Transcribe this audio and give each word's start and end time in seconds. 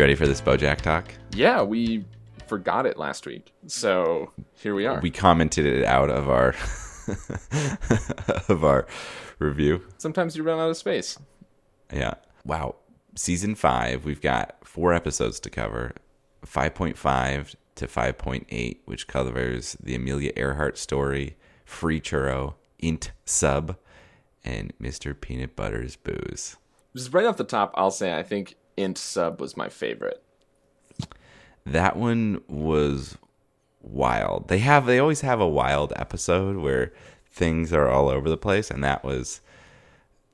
You 0.00 0.04
ready 0.04 0.14
for 0.14 0.26
this 0.26 0.40
Bojack 0.40 0.80
talk? 0.80 1.12
Yeah, 1.34 1.60
we 1.60 2.06
forgot 2.46 2.86
it 2.86 2.96
last 2.96 3.26
week. 3.26 3.52
So 3.66 4.32
here 4.54 4.74
we 4.74 4.86
are. 4.86 4.98
We 4.98 5.10
commented 5.10 5.66
it 5.66 5.84
out 5.84 6.08
of 6.08 6.30
our 6.30 6.54
of 8.48 8.64
our 8.64 8.86
review. 9.40 9.82
Sometimes 9.98 10.34
you 10.38 10.42
run 10.42 10.58
out 10.58 10.70
of 10.70 10.78
space. 10.78 11.18
Yeah. 11.92 12.14
Wow. 12.46 12.76
Season 13.14 13.54
five, 13.54 14.06
we've 14.06 14.22
got 14.22 14.56
four 14.66 14.94
episodes 14.94 15.38
to 15.40 15.50
cover. 15.50 15.92
Five 16.46 16.74
point 16.74 16.96
five 16.96 17.54
to 17.74 17.86
five 17.86 18.16
point 18.16 18.46
eight, 18.48 18.80
which 18.86 19.06
covers 19.06 19.76
the 19.82 19.94
Amelia 19.94 20.32
Earhart 20.34 20.78
story, 20.78 21.36
Free 21.66 22.00
Churro, 22.00 22.54
Int 22.78 23.12
Sub, 23.26 23.76
and 24.42 24.72
Mr. 24.80 25.14
Peanut 25.20 25.54
Butter's 25.54 25.96
booze. 25.96 26.56
Just 26.96 27.12
right 27.12 27.26
off 27.26 27.36
the 27.36 27.44
top, 27.44 27.74
I'll 27.74 27.90
say 27.90 28.16
I 28.16 28.22
think 28.22 28.56
Int 28.80 28.98
Sub 28.98 29.40
was 29.40 29.56
my 29.56 29.68
favorite. 29.68 30.22
That 31.66 31.96
one 31.96 32.42
was 32.48 33.16
wild. 33.82 34.48
They 34.48 34.58
have 34.58 34.86
they 34.86 34.98
always 34.98 35.20
have 35.20 35.40
a 35.40 35.48
wild 35.48 35.92
episode 35.96 36.56
where 36.56 36.92
things 37.26 37.72
are 37.72 37.88
all 37.88 38.08
over 38.08 38.28
the 38.28 38.36
place, 38.36 38.70
and 38.70 38.82
that 38.84 39.04
was 39.04 39.40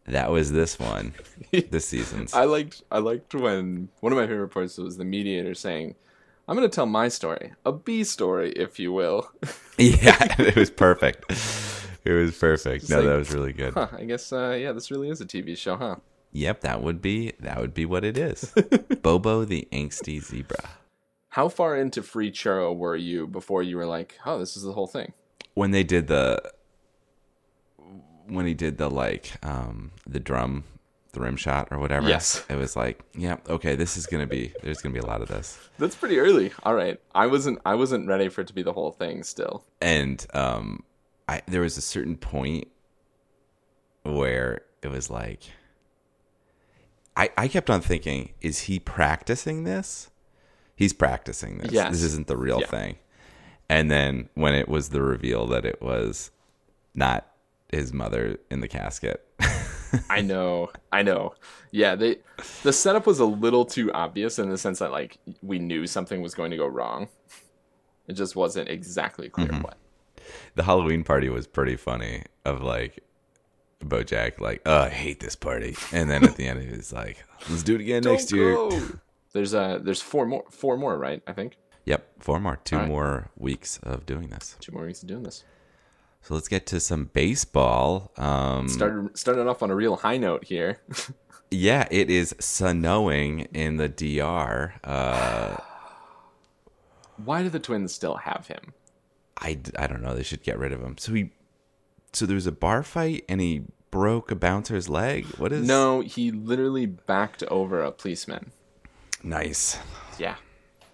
that 0.07 0.31
was 0.31 0.53
this 0.53 0.79
one, 0.79 1.15
this 1.71 1.89
season's. 1.89 2.33
I 2.33 2.45
liked 2.45 2.83
I 2.91 2.99
liked 2.99 3.35
when 3.35 3.89
one 4.01 4.13
of 4.13 4.19
my 4.19 4.27
favorite 4.27 4.49
parts 4.49 4.79
was 4.79 4.97
the 4.97 5.05
mediator 5.05 5.55
saying, 5.55 5.97
"I'm 6.47 6.57
going 6.57 6.69
to 6.69 6.75
tell 6.75 6.87
my 6.87 7.09
story, 7.09 7.53
a 7.65 7.73
B 7.73 8.05
story, 8.05 8.53
if 8.53 8.79
you 8.79 8.93
will." 8.93 9.31
yeah, 9.79 10.35
it 10.39 10.57
was 10.57 10.71
perfect. 10.71 11.31
It 12.05 12.13
was 12.13 12.37
perfect. 12.39 12.89
No, 12.89 12.99
like, 12.99 13.07
that 13.07 13.17
was 13.17 13.33
really 13.33 13.53
good. 13.53 13.75
Huh, 13.75 13.89
I 13.93 14.05
guess 14.05 14.33
uh, 14.33 14.57
yeah, 14.59 14.73
this 14.73 14.91
really 14.91 15.11
is 15.11 15.21
a 15.21 15.27
TV 15.27 15.57
show, 15.57 15.77
huh? 15.77 15.97
Yep, 16.37 16.61
that 16.61 16.83
would 16.83 17.01
be 17.01 17.33
that 17.41 17.59
would 17.59 17.73
be 17.73 17.87
what 17.87 18.05
it 18.05 18.19
is. 18.19 18.53
Bobo 19.03 19.47
the 19.47 19.67
angsty 19.73 20.23
zebra. 20.23 20.69
How 21.29 21.49
far 21.49 21.77
into 21.77 22.03
Free 22.03 22.31
Churro 22.31 22.77
were 22.77 22.95
you 22.95 23.27
before 23.27 23.63
you 23.63 23.79
were 23.79 23.87
like, 23.87 24.19
"Oh, 24.27 24.39
this 24.39 24.55
is 24.55 24.63
the 24.63 24.73
whole 24.73 24.87
thing"? 24.87 25.15
When 25.55 25.71
they 25.71 25.83
did 25.83 26.09
the 26.09 26.43
when 28.27 28.45
he 28.45 28.53
did 28.53 28.77
the 28.77 28.91
like 28.91 29.33
um 29.43 29.93
the 30.07 30.21
drum 30.21 30.65
the 31.13 31.21
rim 31.21 31.37
shot 31.37 31.69
or 31.71 31.79
whatever. 31.79 32.07
Yes. 32.07 32.45
It 32.51 32.57
was 32.57 32.77
like, 32.77 33.01
yeah, 33.15 33.39
okay, 33.49 33.75
this 33.75 33.97
is 33.97 34.05
gonna 34.05 34.27
be 34.27 34.53
there's 34.63 34.83
gonna 34.83 34.93
be 34.93 34.99
a 34.99 35.07
lot 35.07 35.23
of 35.23 35.29
this. 35.29 35.59
That's 35.79 35.97
pretty 35.97 36.19
early. 36.19 36.53
All 36.65 36.75
right, 36.75 37.01
I 37.15 37.29
wasn't 37.29 37.61
I 37.65 37.77
wasn't 37.77 38.09
ready 38.09 38.29
for 38.29 38.43
it 38.43 38.49
to 38.49 38.55
be 38.55 38.63
the 38.63 38.75
whole 38.75 38.93
thing 38.93 39.23
still. 39.23 39.65
And 39.81 40.25
um 40.35 40.83
I 41.27 41.41
there 41.47 41.63
was 41.63 41.79
a 41.79 41.83
certain 41.83 42.19
point 42.19 42.69
where 44.03 44.61
it 44.83 44.89
was 44.89 45.09
like 45.09 45.41
I 47.17 47.31
I 47.37 47.49
kept 47.49 47.71
on 47.71 47.81
thinking, 47.81 48.33
is 48.41 48.61
he 48.61 48.79
practicing 48.79 49.65
this? 49.65 50.11
He's 50.75 50.93
practicing 50.93 51.59
this. 51.59 51.73
Yes. 51.73 51.91
This 51.93 52.03
isn't 52.03 52.27
the 52.27 52.37
real 52.37 52.61
Yeah. 52.61 52.67
thing. 52.67 52.97
And 53.69 53.91
then 53.91 54.29
when 54.35 54.55
it 54.55 54.69
was 54.69 54.91
the 54.91 55.03
reveal 55.03 55.47
that 55.49 55.65
it 55.65 55.81
was 55.83 56.31
not 56.95 57.27
his 57.73 57.93
mother 57.93 58.39
in 58.51 58.61
the 58.61 58.69
casket. 58.69 59.23
I 60.11 60.21
know, 60.21 60.71
I 60.93 61.03
know. 61.03 61.35
Yeah, 61.71 61.95
they 61.95 62.19
the 62.63 62.73
setup 62.73 63.07
was 63.07 63.19
a 63.19 63.25
little 63.25 63.65
too 63.65 63.93
obvious 63.93 64.39
in 64.39 64.51
the 64.51 64.59
sense 64.59 64.79
that 64.81 64.93
like 64.93 65.19
we 65.43 65.59
knew 65.59 65.87
something 65.87 66.21
was 66.23 66.35
going 66.35 66.51
to 66.51 66.57
go 66.57 66.67
wrong. 66.67 67.09
It 68.07 68.13
just 68.13 68.37
wasn't 68.37 68.69
exactly 68.69 69.29
clear 69.29 69.49
Mm-hmm. 69.49 69.63
what. 69.63 69.79
the 70.55 70.63
Halloween 70.65 71.03
party 71.05 71.29
was 71.29 71.47
pretty 71.47 71.77
funny 71.77 72.23
of 72.45 72.63
like 72.63 73.03
Bojack 73.85 74.41
like, 74.41 74.63
oh, 74.67 74.83
I 74.83 74.89
hate 74.89 75.21
this 75.21 75.37
party. 75.37 75.77
And 75.93 76.11
then 76.11 76.25
at 76.25 76.37
the 76.37 76.47
end 76.47 76.63
he 76.63 76.77
was 76.77 76.93
like, 76.93 77.23
let's 77.49 77.63
do 77.63 77.75
it 77.75 77.81
again 77.81 78.03
next 78.03 78.27
Don't 78.27 78.39
year. 78.39 78.55
go. 78.55 78.81
There's 79.33 79.55
uh 79.55 79.79
there's 79.83 80.01
four 80.01 80.27
more 80.27 80.45
four 80.51 80.77
more, 80.77 80.97
right? 80.99 81.23
I 81.27 81.33
think. 81.33 81.57
Yep, 81.85 82.05
four 82.19 82.41
more, 82.41 82.57
two 82.65 82.77
right. 82.79 82.89
more 82.89 83.31
weeks 83.37 83.79
of 83.83 84.07
doing 84.07 84.29
this. 84.29 84.57
Two 84.61 84.73
more 84.73 84.87
weeks 84.87 85.03
of 85.03 85.09
doing 85.09 85.23
this. 85.23 85.45
So 86.23 86.35
let's 86.35 86.49
get 86.49 86.67
to 86.67 86.81
some 86.81 87.05
baseball. 87.13 88.11
Um, 88.17 88.69
Started 88.69 89.17
started 89.17 89.47
off 89.47 89.63
on 89.63 89.71
a 89.71 89.77
real 89.77 89.95
high 89.97 90.17
note 90.17 90.45
here. 90.45 90.81
yeah, 91.53 91.87
it 91.89 92.11
is 92.11 92.35
snowing 92.41 93.43
in 93.53 93.77
the 93.77 93.89
DR. 93.89 94.73
Uh, 94.83 95.59
Why 97.25 97.45
do 97.45 97.49
the 97.49 97.61
twins 97.61 97.95
still 97.95 98.17
have 98.17 98.49
him? 98.49 98.73
I, 99.39 99.61
I 99.79 99.87
don't 99.87 100.03
know. 100.03 100.17
They 100.17 100.25
should 100.25 100.43
get 100.43 100.59
rid 100.59 100.73
of 100.73 100.81
him. 100.81 100.99
So 100.99 101.13
he, 101.13 101.31
so 102.13 102.27
there 102.27 102.35
was 102.35 102.47
a 102.47 102.53
bar 102.53 102.83
fight 102.83 103.25
and 103.29 103.41
he 103.41 103.63
broke 103.91 104.31
a 104.31 104.35
bouncer's 104.37 104.89
leg. 104.89 105.25
What 105.39 105.53
is 105.53 105.67
No, 105.67 106.01
he 106.01 106.31
literally 106.31 106.87
backed 106.87 107.43
over 107.45 107.83
a 107.83 107.93
policeman. 107.93 108.53
Nice, 109.23 109.79
Yeah. 110.19 110.37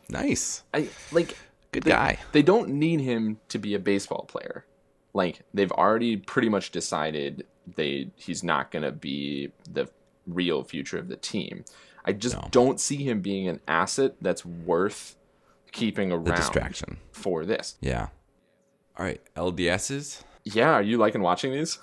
nice, 0.08 0.62
I 0.72 0.88
like 1.10 1.36
good 1.72 1.82
they, 1.84 1.90
guy. 1.90 2.18
They 2.32 2.42
don't 2.42 2.70
need 2.70 3.00
him 3.00 3.38
to 3.48 3.58
be 3.58 3.74
a 3.74 3.78
baseball 3.78 4.24
player. 4.26 4.64
Like 5.14 5.42
they've 5.52 5.72
already 5.72 6.16
pretty 6.16 6.48
much 6.48 6.70
decided 6.70 7.46
they 7.76 8.10
he's 8.16 8.42
not 8.42 8.70
going 8.70 8.82
to 8.84 8.92
be 8.92 9.52
the 9.70 9.88
real 10.26 10.64
future 10.64 10.98
of 10.98 11.08
the 11.08 11.16
team. 11.16 11.64
I 12.04 12.12
just 12.12 12.36
No. 12.36 12.48
don't 12.50 12.80
see 12.80 12.96
him 13.04 13.20
being 13.20 13.46
an 13.48 13.60
asset 13.68 14.14
that's 14.20 14.44
worth 14.44 15.16
keeping 15.72 16.10
around 16.12 16.24
The 16.24 16.32
distraction. 16.32 16.98
for 17.12 17.44
this. 17.44 17.76
Yeah. 17.80 18.08
All 18.96 19.04
right, 19.06 19.20
LDSs. 19.36 20.22
Yeah, 20.44 20.72
are 20.72 20.82
you 20.82 20.98
liking 20.98 21.22
watching 21.22 21.52
these? 21.52 21.78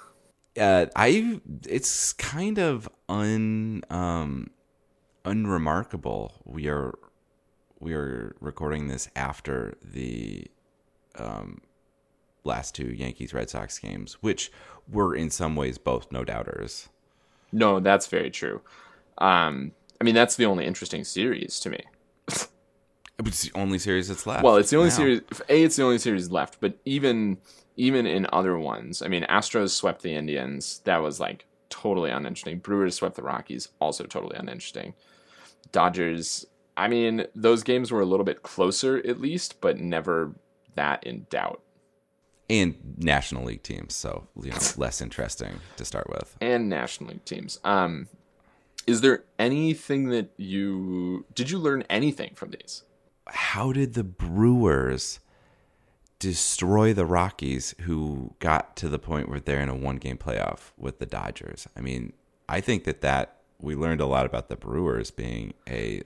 uh, 0.60 0.88
I 0.96 1.40
it's 1.68 2.14
kind 2.14 2.60
of 2.60 2.90
un 3.08 3.84
um 3.90 4.50
unremarkable. 5.26 6.42
We 6.46 6.68
are 6.68 6.98
we 7.80 7.94
are 7.94 8.36
recording 8.40 8.88
this 8.88 9.10
after 9.16 9.76
the 9.84 10.48
um 11.18 11.62
last 12.44 12.76
two 12.76 12.88
Yankees 12.88 13.34
Red 13.34 13.50
Sox 13.50 13.80
games, 13.80 14.18
which 14.22 14.52
were 14.92 15.16
in 15.16 15.30
some 15.30 15.56
ways 15.56 15.78
both 15.78 16.12
no 16.12 16.24
doubters. 16.24 16.90
No, 17.52 17.80
that's 17.80 18.08
very 18.08 18.30
true. 18.30 18.62
Um, 19.18 19.72
I 20.00 20.04
mean, 20.04 20.16
that's 20.16 20.36
the 20.36 20.46
only 20.46 20.66
interesting 20.66 21.04
series 21.04 21.60
to 21.62 21.70
me. 21.70 21.84
It's 23.30 23.44
the 23.44 23.52
only 23.56 23.80
series 23.80 24.08
that's 24.10 24.28
left. 24.28 24.44
Well, 24.44 24.58
it's 24.58 24.70
the 24.72 24.78
only 24.78 24.90
now. 24.90 24.96
series. 24.96 25.22
A, 25.48 25.64
it's 25.64 25.76
the 25.76 25.84
only 25.84 26.00
series 26.00 26.30
left. 26.32 26.58
But 26.60 26.78
even 26.86 27.38
even 27.78 28.06
in 28.06 28.28
other 28.34 28.58
ones, 28.58 29.02
I 29.02 29.08
mean, 29.08 29.24
Astros 29.30 29.70
swept 29.70 30.02
the 30.02 30.14
Indians. 30.14 30.82
That 30.84 30.98
was 30.98 31.20
like 31.20 31.46
totally 31.70 32.10
uninteresting. 32.10 32.60
Brewers 32.60 32.96
swept 32.96 33.16
the 33.16 33.24
Rockies. 33.24 33.70
Also 33.80 34.04
totally 34.06 34.36
uninteresting. 34.36 34.94
Dodgers. 35.72 36.46
I 36.76 36.88
mean, 36.88 37.26
those 37.36 37.64
games 37.64 37.92
were 37.92 38.02
a 38.02 38.06
little 38.06 38.24
bit 38.26 38.42
closer, 38.42 38.98
at 39.06 39.20
least, 39.22 39.60
but 39.62 39.78
never 39.80 40.34
that 40.76 41.04
in 41.06 41.26
doubt. 41.30 41.62
and 42.50 42.76
National 42.98 43.44
League 43.44 43.64
teams, 43.64 43.94
so 43.96 44.28
you 44.42 44.52
know 44.52 44.58
less 44.78 45.02
interesting 45.02 45.60
to 45.78 45.86
start 45.86 46.10
with. 46.10 46.36
And 46.42 46.68
National 46.70 47.12
League 47.12 47.26
teams. 47.26 47.60
Um, 47.64 48.08
is 48.88 49.02
there 49.02 49.24
anything 49.38 50.10
that 50.10 50.32
you 50.38 51.26
did 51.36 51.52
you 51.52 51.60
learn 51.60 51.84
anything 51.90 52.32
from 52.34 52.52
these? 52.52 52.84
How 53.34 53.72
did 53.72 53.94
the 53.94 54.04
Brewers 54.04 55.20
destroy 56.20 56.94
the 56.94 57.06
Rockies, 57.06 57.76
who 57.82 58.36
got 58.40 58.76
to 58.78 58.90
the 58.90 59.00
point 59.00 59.30
where 59.30 59.40
they're 59.40 59.62
in 59.62 59.70
a 59.70 59.76
one-game 59.76 60.18
playoff 60.18 60.72
with 60.78 61.00
the 61.00 61.06
Dodgers? 61.06 61.68
I 61.76 61.82
mean, 61.82 62.14
I 62.48 62.62
think 62.62 62.84
that 62.84 63.02
that 63.02 63.38
we 63.60 63.76
learned 63.76 64.02
a 64.02 64.06
lot 64.06 64.26
about 64.26 64.50
the 64.50 64.56
Brewers 64.56 65.12
being 65.12 65.54
a 65.68 66.04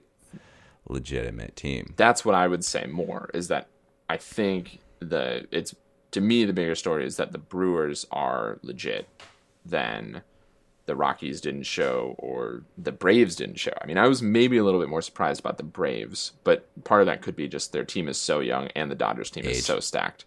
legitimate 0.88 1.56
team. 1.56 1.94
that's 1.96 2.26
what 2.26 2.36
I 2.36 2.48
would 2.48 2.64
say 2.66 2.86
more 2.88 3.30
is 3.34 3.48
that 3.48 3.68
I 4.10 4.18
think 4.18 4.80
the 5.00 5.48
it's 5.50 5.74
to 6.12 6.22
me 6.22 6.44
the 6.46 6.54
bigger 6.54 6.76
story 6.76 7.06
is 7.06 7.18
that 7.18 7.32
the 7.32 7.38
Brewers 7.38 8.06
are 8.12 8.60
legit 8.62 9.08
than 9.66 10.24
the 10.86 10.96
Rockies 10.96 11.40
didn't 11.42 11.64
show 11.64 12.16
or 12.18 12.64
the 12.78 12.92
Braves 12.92 13.36
didn't 13.36 13.60
show. 13.60 13.74
I 13.82 13.86
mean, 13.86 13.98
I 13.98 14.08
was 14.08 14.22
maybe 14.22 14.58
a 14.58 14.64
little 14.64 14.80
bit 14.80 14.90
more 14.90 15.02
surprised 15.02 15.40
about 15.40 15.58
the 15.58 15.64
Braves, 15.64 16.34
but 16.44 16.68
part 16.84 17.02
of 17.02 17.08
that 17.08 17.22
could 17.22 17.36
be 17.36 17.48
just 17.48 17.72
their 17.72 17.86
team 17.86 18.08
is 18.08 18.18
so 18.18 18.40
young 18.42 18.68
and 18.76 18.92
the 18.92 18.96
Dodgers 18.96 19.30
team 19.30 19.46
Age. 19.46 19.58
is 19.58 19.66
so 19.66 19.80
stacked. 19.80 20.26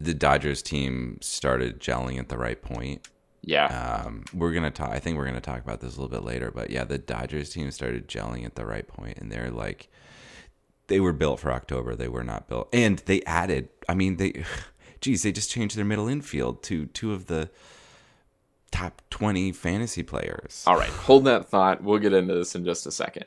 the 0.00 0.12
Dodgers 0.14 0.60
team 0.62 1.18
started 1.22 1.80
gelling 1.80 2.18
at 2.18 2.28
the 2.28 2.36
right 2.36 2.60
point. 2.60 3.08
Yeah. 3.42 4.02
Um, 4.04 4.24
we're 4.34 4.52
gonna 4.52 4.70
talk. 4.72 4.90
I 4.90 4.98
think 4.98 5.16
we're 5.16 5.24
gonna 5.26 5.40
talk 5.40 5.62
about 5.62 5.80
this 5.80 5.96
a 5.96 6.00
little 6.00 6.14
bit 6.14 6.24
later, 6.24 6.50
but 6.50 6.68
yeah, 6.68 6.84
the 6.84 6.98
Dodgers 6.98 7.50
team 7.50 7.70
started 7.70 8.08
gelling 8.08 8.44
at 8.44 8.56
the 8.56 8.66
right 8.66 8.86
point, 8.86 9.18
and 9.18 9.30
they're 9.32 9.50
like, 9.50 9.88
they 10.88 11.00
were 11.00 11.12
built 11.12 11.40
for 11.40 11.52
October. 11.52 11.94
They 11.94 12.08
were 12.08 12.24
not 12.24 12.48
built, 12.48 12.68
and 12.72 12.98
they 13.06 13.22
added. 13.22 13.68
I 13.88 13.94
mean, 13.94 14.16
they, 14.16 14.44
geez, 15.00 15.22
they 15.22 15.32
just 15.32 15.50
changed 15.50 15.76
their 15.76 15.84
middle 15.84 16.08
infield 16.08 16.62
to 16.64 16.86
two 16.86 17.12
of 17.12 17.26
the 17.26 17.48
top 18.76 19.00
twenty 19.10 19.52
fantasy 19.52 20.02
players. 20.02 20.62
All 20.66 20.76
right, 20.76 20.90
hold 20.90 21.24
that 21.24 21.48
thought. 21.48 21.82
We'll 21.82 21.98
get 21.98 22.12
into 22.12 22.34
this 22.34 22.54
in 22.54 22.64
just 22.64 22.86
a 22.86 22.90
second. 22.90 23.24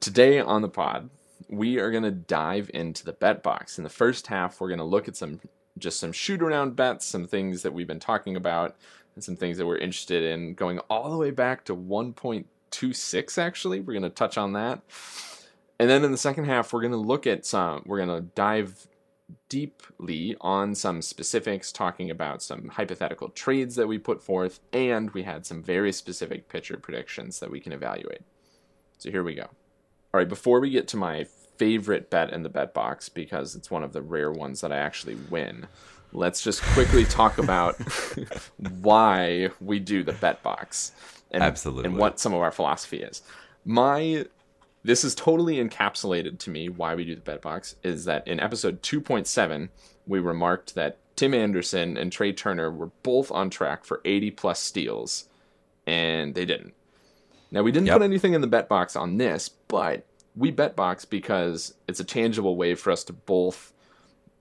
Today 0.00 0.38
on 0.38 0.62
the 0.62 0.68
pod, 0.68 1.10
we 1.48 1.78
are 1.78 1.90
going 1.90 2.04
to 2.04 2.12
dive 2.12 2.70
into 2.72 3.04
the 3.04 3.12
bet 3.12 3.42
box. 3.42 3.78
In 3.78 3.84
the 3.84 3.90
first 3.90 4.28
half, 4.28 4.60
we're 4.60 4.68
going 4.68 4.78
to 4.78 4.84
look 4.84 5.08
at 5.08 5.16
some 5.16 5.40
just 5.76 5.98
some 6.00 6.12
shoot 6.12 6.42
around 6.42 6.76
bets, 6.76 7.06
some 7.06 7.26
things 7.26 7.62
that 7.62 7.72
we've 7.72 7.86
been 7.86 8.00
talking 8.00 8.36
about, 8.36 8.76
and 9.14 9.24
some 9.24 9.36
things 9.36 9.58
that 9.58 9.66
we're 9.66 9.78
interested 9.78 10.22
in 10.22 10.54
going 10.54 10.78
all 10.90 11.10
the 11.10 11.18
way 11.18 11.30
back 11.30 11.64
to 11.64 11.74
1.26 11.74 13.38
actually. 13.38 13.80
We're 13.80 13.94
going 13.94 14.02
to 14.02 14.10
touch 14.10 14.38
on 14.38 14.52
that. 14.52 14.82
And 15.80 15.88
then 15.88 16.04
in 16.04 16.12
the 16.12 16.18
second 16.18 16.44
half, 16.44 16.72
we're 16.72 16.80
going 16.80 16.92
to 16.92 16.96
look 16.96 17.26
at 17.26 17.44
some 17.44 17.82
we're 17.86 18.04
going 18.04 18.22
to 18.22 18.28
dive 18.34 18.86
deeply 19.48 20.36
on 20.40 20.74
some 20.74 21.02
specifics, 21.02 21.72
talking 21.72 22.10
about 22.10 22.42
some 22.42 22.68
hypothetical 22.68 23.28
trades 23.30 23.76
that 23.76 23.88
we 23.88 23.98
put 23.98 24.22
forth, 24.22 24.60
and 24.72 25.10
we 25.10 25.22
had 25.22 25.44
some 25.44 25.62
very 25.62 25.92
specific 25.92 26.48
pitcher 26.48 26.76
predictions 26.76 27.40
that 27.40 27.50
we 27.50 27.60
can 27.60 27.72
evaluate. 27.72 28.22
So 28.98 29.10
here 29.10 29.22
we 29.22 29.34
go. 29.34 29.42
All 29.42 30.18
right, 30.18 30.28
before 30.28 30.60
we 30.60 30.70
get 30.70 30.88
to 30.88 30.96
my 30.96 31.24
favorite 31.56 32.08
bet 32.10 32.32
in 32.32 32.42
the 32.42 32.48
bet 32.48 32.72
box, 32.72 33.08
because 33.08 33.54
it's 33.54 33.70
one 33.70 33.82
of 33.82 33.92
the 33.92 34.02
rare 34.02 34.32
ones 34.32 34.60
that 34.60 34.72
I 34.72 34.78
actually 34.78 35.16
win, 35.28 35.66
let's 36.12 36.42
just 36.42 36.62
quickly 36.62 37.04
talk 37.04 37.38
about 37.38 37.76
why 38.80 39.50
we 39.60 39.78
do 39.78 40.02
the 40.02 40.12
bet 40.14 40.42
box 40.42 40.92
and, 41.30 41.42
Absolutely. 41.42 41.84
and 41.84 41.98
what 41.98 42.18
some 42.18 42.32
of 42.32 42.40
our 42.40 42.50
philosophy 42.50 43.02
is. 43.02 43.22
My 43.64 44.24
this 44.84 45.04
is 45.04 45.14
totally 45.14 45.56
encapsulated 45.56 46.38
to 46.38 46.50
me 46.50 46.68
why 46.68 46.94
we 46.94 47.04
do 47.04 47.14
the 47.14 47.20
bet 47.20 47.42
box 47.42 47.76
is 47.82 48.04
that 48.04 48.26
in 48.26 48.40
episode 48.40 48.82
2.7 48.82 49.68
we 50.06 50.18
remarked 50.18 50.74
that 50.74 50.98
Tim 51.16 51.34
Anderson 51.34 51.96
and 51.96 52.12
Trea 52.12 52.32
Turner 52.32 52.70
were 52.70 52.90
both 53.02 53.30
on 53.32 53.50
track 53.50 53.84
for 53.84 54.00
80 54.04 54.30
plus 54.32 54.60
steals 54.60 55.24
and 55.86 56.34
they 56.34 56.44
didn't. 56.44 56.74
Now 57.50 57.62
we 57.62 57.72
didn't 57.72 57.86
Yep. 57.88 57.96
put 57.98 58.04
anything 58.04 58.34
in 58.34 58.40
the 58.40 58.46
bet 58.46 58.68
box 58.68 58.94
on 58.94 59.16
this, 59.16 59.48
but 59.48 60.06
we 60.36 60.50
bet 60.50 60.76
box 60.76 61.04
because 61.04 61.74
it's 61.88 61.98
a 62.00 62.04
tangible 62.04 62.56
way 62.56 62.74
for 62.74 62.90
us 62.92 63.02
to 63.04 63.12
both 63.12 63.72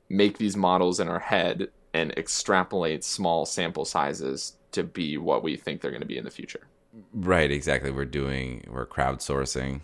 make 0.09 0.37
these 0.37 0.55
models 0.55 0.99
in 0.99 1.07
our 1.07 1.19
head 1.19 1.69
and 1.93 2.11
extrapolate 2.11 3.03
small 3.03 3.45
sample 3.45 3.85
sizes 3.85 4.53
to 4.71 4.83
be 4.83 5.17
what 5.17 5.41
we 5.41 5.55
think 5.57 5.81
they're 5.81 5.91
going 5.91 6.01
to 6.01 6.07
be 6.07 6.17
in 6.17 6.23
the 6.25 6.29
future. 6.29 6.67
Right, 7.13 7.51
exactly. 7.51 7.91
We're 7.91 8.05
doing 8.05 8.65
we're 8.69 8.85
crowdsourcing 8.85 9.81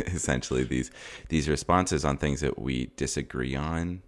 essentially 0.14 0.64
these 0.64 0.90
these 1.28 1.48
responses 1.48 2.04
on 2.04 2.16
things 2.16 2.40
that 2.40 2.58
we 2.58 2.90
disagree 2.96 3.54
on 3.54 4.02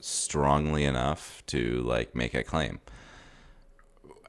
strongly 0.00 0.84
enough 0.84 1.42
to 1.46 1.82
like 1.82 2.14
make 2.14 2.34
a 2.34 2.42
claim. 2.42 2.80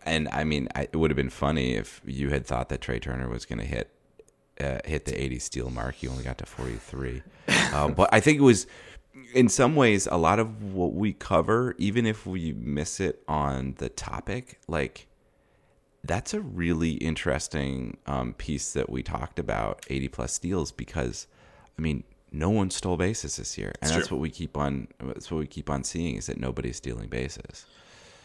And 0.03 0.29
I 0.29 0.43
mean, 0.43 0.69
I, 0.75 0.83
it 0.83 0.95
would 0.95 1.11
have 1.11 1.17
been 1.17 1.29
funny 1.29 1.75
if 1.75 2.01
you 2.05 2.29
had 2.29 2.45
thought 2.45 2.69
that 2.69 2.81
Trea 2.81 2.99
Turner 2.99 3.27
was 3.27 3.45
going 3.45 3.59
to 3.59 3.65
hit 3.65 3.91
uh, 4.59 4.79
hit 4.85 5.05
the 5.05 5.21
80 5.21 5.39
steal 5.39 5.69
mark. 5.69 5.95
He 5.95 6.07
only 6.07 6.23
got 6.23 6.37
to 6.37 6.45
43. 6.45 7.23
um, 7.73 7.93
but 7.95 8.09
I 8.13 8.19
think 8.19 8.37
it 8.37 8.43
was 8.43 8.67
in 9.33 9.49
some 9.49 9.75
ways 9.75 10.07
a 10.07 10.17
lot 10.17 10.39
of 10.39 10.73
what 10.73 10.93
we 10.93 11.13
cover, 11.13 11.75
even 11.77 12.05
if 12.05 12.25
we 12.25 12.53
miss 12.53 12.99
it 12.99 13.21
on 13.27 13.75
the 13.77 13.89
topic, 13.89 14.59
like 14.67 15.07
that's 16.07 16.33
a 16.33 16.39
really 16.41 16.91
interesting 16.93 17.97
um, 18.07 18.33
piece 18.33 18.73
that 18.73 18.89
we 18.89 19.03
talked 19.03 19.39
about 19.39 19.85
80 19.89 20.07
plus 20.09 20.33
steals 20.33 20.71
because 20.71 21.27
i 21.77 21.81
mean 21.81 22.03
no 22.31 22.49
one 22.49 22.69
stole 22.69 22.97
bases 22.97 23.37
this 23.37 23.57
year 23.57 23.67
and 23.81 23.89
It's 23.89 23.91
that's 23.91 24.07
true. 24.07 24.17
what 24.17 24.21
we 24.21 24.29
keep 24.29 24.57
on 24.57 24.87
that's 25.01 25.31
what 25.31 25.39
we 25.39 25.47
keep 25.47 25.69
on 25.69 25.83
seeing 25.83 26.15
is 26.15 26.25
that 26.27 26.39
nobody's 26.39 26.77
stealing 26.77 27.07
bases 27.09 27.65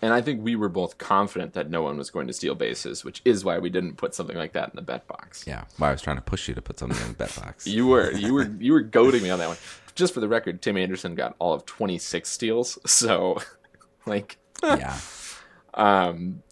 And 0.03 0.15
I 0.15 0.23
think 0.23 0.43
we 0.43 0.56
were 0.56 0.71
both 0.71 0.97
confident 0.97 1.53
that 1.53 1.69
no 1.69 1.82
one 1.82 1.99
was 1.99 2.09
going 2.11 2.27
to 2.27 2.32
steal 2.32 2.55
bases, 2.55 3.05
which 3.05 3.21
is 3.27 3.44
why 3.44 3.59
we 3.59 3.69
didn't 3.69 3.97
put 3.99 4.15
something 4.15 4.38
like 4.43 4.55
that 4.55 4.71
in 4.71 4.77
the 4.77 4.82
bet 4.82 5.06
box. 5.06 5.44
yeah 5.47 5.65
well, 5.79 5.91
i 5.91 5.93
was 5.93 6.00
trying 6.03 6.17
to 6.17 6.23
push 6.23 6.49
you 6.49 6.55
to 6.55 6.62
put 6.62 6.79
something 6.79 7.00
in 7.03 7.09
the 7.09 7.19
bet 7.23 7.35
box 7.37 7.67
You 7.67 7.87
were 7.87 8.11
you 8.12 8.32
were 8.35 8.49
you 8.67 8.73
were 8.73 8.81
goading 8.81 9.23
me 9.23 9.31
on 9.31 9.38
that 9.41 9.49
one. 9.49 9.59
Just 9.94 10.15
for 10.15 10.21
the 10.21 10.29
record, 10.29 10.62
Tim 10.62 10.77
Anderson 10.79 11.15
got 11.15 11.35
all 11.38 11.53
of 11.53 11.67
26 11.67 12.29
steals. 12.31 12.79
So 12.87 13.38
like 14.06 14.38
yeah 14.65 14.97
um 15.75 16.43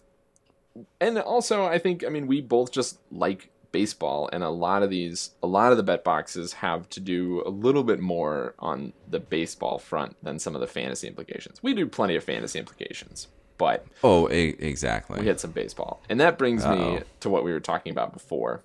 and 0.99 1.17
also 1.17 1.65
I 1.65 1.79
think 1.79 2.05
I 2.05 2.09
mean 2.09 2.27
we 2.27 2.41
both 2.41 2.71
just 2.71 2.99
like 3.11 3.49
baseball 3.71 4.29
and 4.33 4.43
a 4.43 4.49
lot 4.49 4.81
of 4.81 4.89
these 4.89 5.31
a 5.43 5.47
lot 5.47 5.71
of 5.71 5.77
the 5.77 5.83
bet 5.83 6.03
boxes 6.03 6.53
have 6.53 6.89
to 6.89 6.99
do 6.99 7.43
a 7.45 7.49
little 7.49 7.83
bit 7.83 7.99
more 7.99 8.55
on 8.59 8.93
the 9.07 9.19
baseball 9.19 9.77
front 9.77 10.15
than 10.23 10.39
some 10.39 10.55
of 10.55 10.61
the 10.61 10.67
fantasy 10.67 11.07
implications. 11.07 11.61
We 11.61 11.73
do 11.73 11.85
plenty 11.85 12.15
of 12.15 12.23
fantasy 12.23 12.57
implications, 12.59 13.27
but 13.57 13.85
oh 14.03 14.29
e- 14.29 14.55
exactly 14.59 15.19
we 15.19 15.27
had 15.27 15.39
some 15.39 15.51
baseball. 15.51 16.01
And 16.09 16.19
that 16.19 16.37
brings 16.37 16.65
me 16.65 16.71
Uh-oh. 16.71 17.03
to 17.19 17.29
what 17.29 17.43
we 17.43 17.51
were 17.51 17.59
talking 17.59 17.91
about 17.91 18.13
before, 18.13 18.63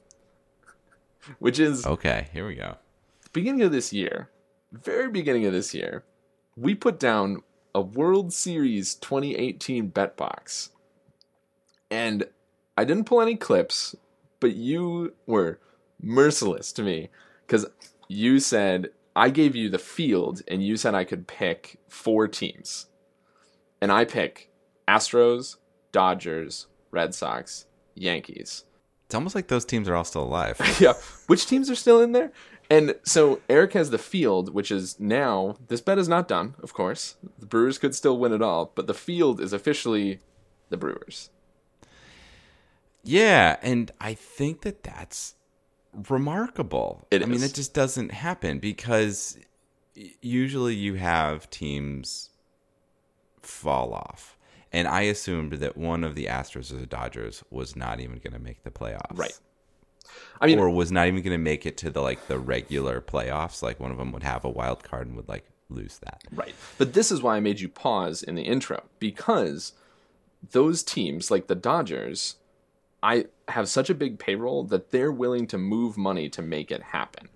which 1.39 1.59
is 1.59 1.85
okay 1.87 2.29
here 2.33 2.47
we 2.47 2.55
go 2.55 2.77
beginning 3.35 3.63
of 3.63 3.73
this 3.73 3.93
year, 3.93 4.31
very 4.73 5.11
beginning 5.11 5.45
of 5.45 5.53
this 5.53 5.75
year, 5.75 6.05
we 6.57 6.75
put 6.75 6.99
down 6.99 7.43
a 7.75 7.83
World 7.83 8.33
Series 8.33 8.95
2018 8.95 9.89
bet 9.89 10.17
box. 10.17 10.71
And 11.91 12.27
I 12.77 12.85
didn't 12.85 13.05
pull 13.05 13.21
any 13.21 13.37
clips, 13.37 13.95
but 14.41 14.55
you 14.55 15.15
were 15.27 15.61
merciless 16.01 16.73
to 16.73 16.83
me 16.83 17.09
because 17.47 17.67
you 18.09 18.41
said, 18.41 18.91
I 19.17 19.31
gave 19.31 19.55
you 19.55 19.69
the 19.69 19.79
field 19.79 20.43
and 20.49 20.65
you 20.65 20.77
said 20.77 20.95
I 20.95 21.05
could 21.05 21.27
pick 21.27 21.79
four 21.89 22.27
teams. 22.29 22.87
And 23.81 23.93
I 23.93 24.05
pick 24.05 24.51
Astros, 24.89 25.57
Dodgers, 25.93 26.67
Red 26.91 27.15
Sox, 27.15 27.67
Yankees. 27.95 28.65
it's 29.07 29.15
almost 29.15 29.35
like 29.35 29.49
those 29.49 29.65
teams 29.65 29.89
are 29.89 29.95
all 29.95 30.05
still 30.05 30.25
alive 30.25 30.61
yeah. 30.81 30.95
Which 31.27 31.47
teams 31.47 31.71
are 31.71 31.75
still 31.75 32.01
in 32.01 32.13
there? 32.13 32.33
And 32.71 32.97
so 33.05 33.41
Eric 33.49 33.75
has 33.75 33.91
the 33.91 33.99
field, 33.99 34.55
which 34.55 34.71
is 34.71 34.99
now 34.99 35.57
this 35.69 35.81
bet 35.81 35.99
is 35.99 36.09
not 36.09 36.29
done, 36.29 36.55
of 36.63 36.73
course. 36.73 37.17
The 37.39 37.47
Brewers 37.47 37.79
could 37.79 37.95
still 37.95 38.19
win 38.19 38.33
it 38.33 38.43
all, 38.43 38.73
but 38.75 38.87
the 38.87 38.95
field 38.95 39.41
is 39.41 39.53
officially 39.53 40.21
the 40.71 40.77
Brewers. 40.77 41.31
Yeah, 43.05 43.57
and 43.63 43.93
I 44.01 44.15
think 44.15 44.63
that 44.63 44.83
that's 44.83 45.35
remarkable. 46.09 47.07
It 47.11 47.23
I 47.23 47.27
mean, 47.27 47.43
it 47.43 47.55
just 47.55 47.75
doesn't 47.75 48.11
happen 48.11 48.59
because 48.59 49.39
usually 50.21 50.75
you 50.75 50.95
have 50.95 51.49
teams 51.51 52.31
fall 53.43 53.93
off. 53.93 54.37
And 54.73 54.89
I 54.89 55.03
assumed 55.03 55.53
that 55.55 55.77
one 55.77 56.03
of 56.03 56.17
the 56.17 56.27
Astros 56.27 56.73
or 56.73 56.77
the 56.77 56.87
Dodgers 56.87 57.45
was 57.49 57.77
not 57.77 58.01
even 58.01 58.17
going 58.17 58.33
to 58.33 58.41
make 58.41 58.65
the 58.65 58.73
playoffs. 58.73 59.17
Right. 59.17 59.39
I 60.41 60.47
mean, 60.47 60.59
or 60.59 60.69
was 60.69 60.91
not 60.91 61.07
even 61.07 61.23
going 61.23 61.33
to 61.33 61.39
make 61.39 61.65
it 61.65 61.77
to 61.79 61.91
the 61.91 62.03
like 62.03 62.27
the 62.27 62.39
regular 62.39 63.01
playoffs. 63.01 63.63
Like 63.63 63.79
one 63.79 63.93
of 63.93 63.99
them 63.99 64.11
would 64.13 64.25
have 64.25 64.45
a 64.45 64.51
wild 64.51 64.83
card 64.83 65.07
and 65.07 65.17
would 65.17 65.29
like 65.29 65.45
lose 65.69 65.99
that. 65.99 66.23
right. 66.33 66.55
But 66.77 66.93
this 66.93 67.13
is 67.13 67.23
why 67.23 67.37
I 67.37 67.41
made 67.41 67.61
you 67.61 67.69
pause 67.69 68.23
in 68.23 68.35
the 68.35 68.43
intro 68.43 68.83
because 68.99 69.73
those 70.51 70.83
teams, 70.83 71.31
like 71.31 71.47
the 71.47 71.55
Dodgers, 71.55 72.37
I 73.05 73.27
have 73.49 73.69
such 73.69 73.91
a 73.91 73.95
big 73.95 74.19
payroll 74.19 74.65
that 74.65 74.91
they're 74.91 75.13
willing 75.13 75.47
to 75.49 75.59
move 75.59 75.97
money 75.99 76.29
to 76.31 76.41
make 76.43 76.71
it 76.73 76.83
happen. 76.83 77.29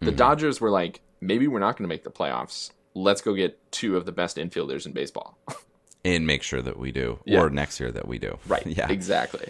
The 0.00 0.12
Dodgers 0.12 0.60
were 0.60 0.70
like, 0.70 1.00
maybe 1.22 1.48
we're 1.48 1.58
not 1.58 1.76
going 1.78 1.84
to 1.84 1.88
make 1.88 2.04
the 2.04 2.10
playoffs. 2.10 2.70
Let's 2.94 3.22
go 3.22 3.32
get 3.34 3.72
two 3.72 3.96
of 3.96 4.04
the 4.04 4.12
best 4.12 4.36
infielders 4.36 4.86
in 4.86 4.92
baseball. 4.92 5.38
And 6.04 6.24
make 6.24 6.44
sure 6.44 6.62
that 6.62 6.78
we 6.78 6.92
do, 6.92 7.18
Yeah. 7.24 7.40
or 7.40 7.50
next 7.50 7.80
year 7.80 7.90
that 7.90 8.06
we 8.06 8.20
do. 8.20 8.38
right. 8.46 8.64
yeah. 8.78 8.88
Exactly. 8.88 9.48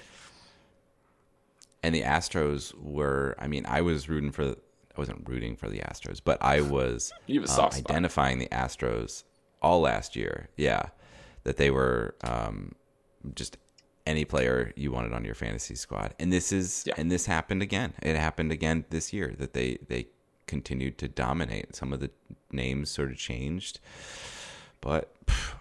and 1.83 1.95
the 1.95 2.01
Astros 2.01 2.73
were. 2.81 3.35
I 3.39 3.47
mean, 3.47 3.67
I 3.69 3.83
was 3.83 4.09
rooting 4.09 4.33
for. 4.33 4.45
I 4.53 4.55
wasn't 4.97 5.29
rooting 5.29 5.57
for 5.57 5.69
the 5.69 5.81
Astros, 5.81 6.21
but 6.25 6.39
I 6.43 6.63
was 6.63 7.13
You 7.27 7.41
have 7.41 7.51
a 7.51 7.53
soft 7.53 7.75
spot. 7.75 7.91
identifying 7.91 8.39
the 8.39 8.47
Astros 8.49 9.25
all 9.61 9.83
last 9.83 10.17
year. 10.17 10.49
Yeah, 10.57 10.87
that 11.45 11.59
they 11.59 11.71
were 11.71 12.15
um, 12.25 12.75
just 13.35 13.59
any 14.07 14.25
player 14.25 14.73
you 14.77 14.93
wanted 14.93 15.13
on 15.13 15.25
your 15.25 15.35
fantasy 15.35 15.75
squad, 15.75 16.15
and 16.19 16.33
this 16.33 16.53
is 16.53 16.85
Yeah. 16.87 16.95
and 16.97 17.11
this 17.11 17.27
happened 17.27 17.63
again. 17.63 17.95
It 18.03 18.17
happened 18.17 18.53
again 18.53 18.85
this 18.91 19.13
year 19.13 19.35
that 19.39 19.53
they 19.53 19.79
they 19.89 20.07
continued 20.47 20.97
to 20.99 21.09
dominate. 21.09 21.75
Some 21.75 21.93
of 21.93 22.01
the 22.01 22.11
names 22.53 22.91
sort 22.91 23.11
of 23.11 23.17
changed, 23.19 23.81
but. 24.81 25.13
pff, 25.27 25.55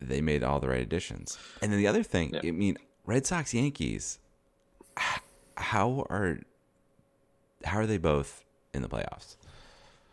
they 0.00 0.20
made 0.20 0.44
all 0.44 0.60
the 0.60 0.68
right 0.68 0.82
additions. 0.82 1.38
And 1.62 1.72
then 1.72 1.78
the 1.78 1.86
other 1.86 2.02
thing, 2.02 2.34
Yeah. 2.34 2.40
I 2.44 2.50
mean, 2.50 2.76
Red 3.06 3.24
Sox 3.26 3.54
Yankees 3.54 4.18
how 5.56 6.06
are 6.10 6.40
how 7.64 7.78
are 7.78 7.86
they 7.86 7.96
both 7.98 8.44
in 8.74 8.82
the 8.82 8.88
playoffs? 8.88 9.36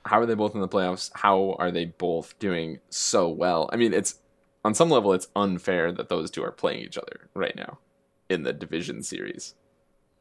How 0.05 0.19
are 0.19 0.25
they 0.25 0.33
both 0.35 0.55
in 0.55 0.61
the 0.61 0.67
playoffs? 0.67 1.11
How 1.13 1.55
are 1.59 1.71
they 1.71 1.85
both 1.85 2.37
doing 2.39 2.79
so 2.89 3.27
well? 3.27 3.69
I 3.73 3.75
mean, 3.75 3.93
it's 3.93 4.15
on 4.63 4.73
some 4.75 4.89
level 4.89 5.13
it's 5.13 5.27
unfair 5.35 5.91
that 5.91 6.09
those 6.09 6.29
two 6.31 6.43
are 6.43 6.51
playing 6.51 6.81
each 6.81 6.97
other 6.97 7.29
right 7.33 7.55
now 7.55 7.79
in 8.29 8.43
the 8.43 8.53
division 8.53 9.03
series. 9.03 9.55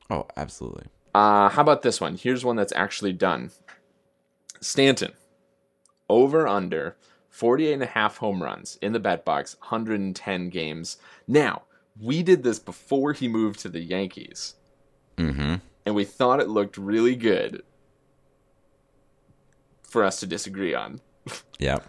Oh, 0.09 0.27
absolutely. 0.37 0.87
Uh, 1.15 1.49
how 1.49 1.63
about 1.63 1.83
this 1.83 2.01
one? 2.01 2.17
Here's 2.17 2.45
one 2.45 2.57
that's 2.57 2.73
actually 2.75 3.13
done. 3.13 3.51
Stanton, 4.61 5.13
over 6.09 6.47
under 6.49 6.97
48 7.29 7.73
and 7.75 7.83
a 7.83 7.87
half 7.87 8.17
home 8.19 8.43
runs 8.43 8.79
in 8.83 8.93
the 8.93 8.99
bet 9.01 9.25
box, 9.25 9.57
110 9.61 10.49
games. 10.51 10.97
Now, 11.29 11.63
we 12.01 12.23
did 12.23 12.43
this 12.43 12.59
before 12.59 13.13
he 13.13 13.29
moved 13.29 13.61
to 13.61 13.69
the 13.69 13.81
Yankees, 13.81 14.55
Mm-hmm. 15.17 15.57
and 15.85 15.95
we 15.95 16.05
thought 16.05 16.41
it 16.41 16.49
looked 16.49 16.79
really 16.79 17.15
good 17.15 17.63
for 19.83 20.03
us 20.05 20.21
to 20.21 20.27
disagree 20.27 20.75
on. 20.75 21.01
Yep. 21.59 21.85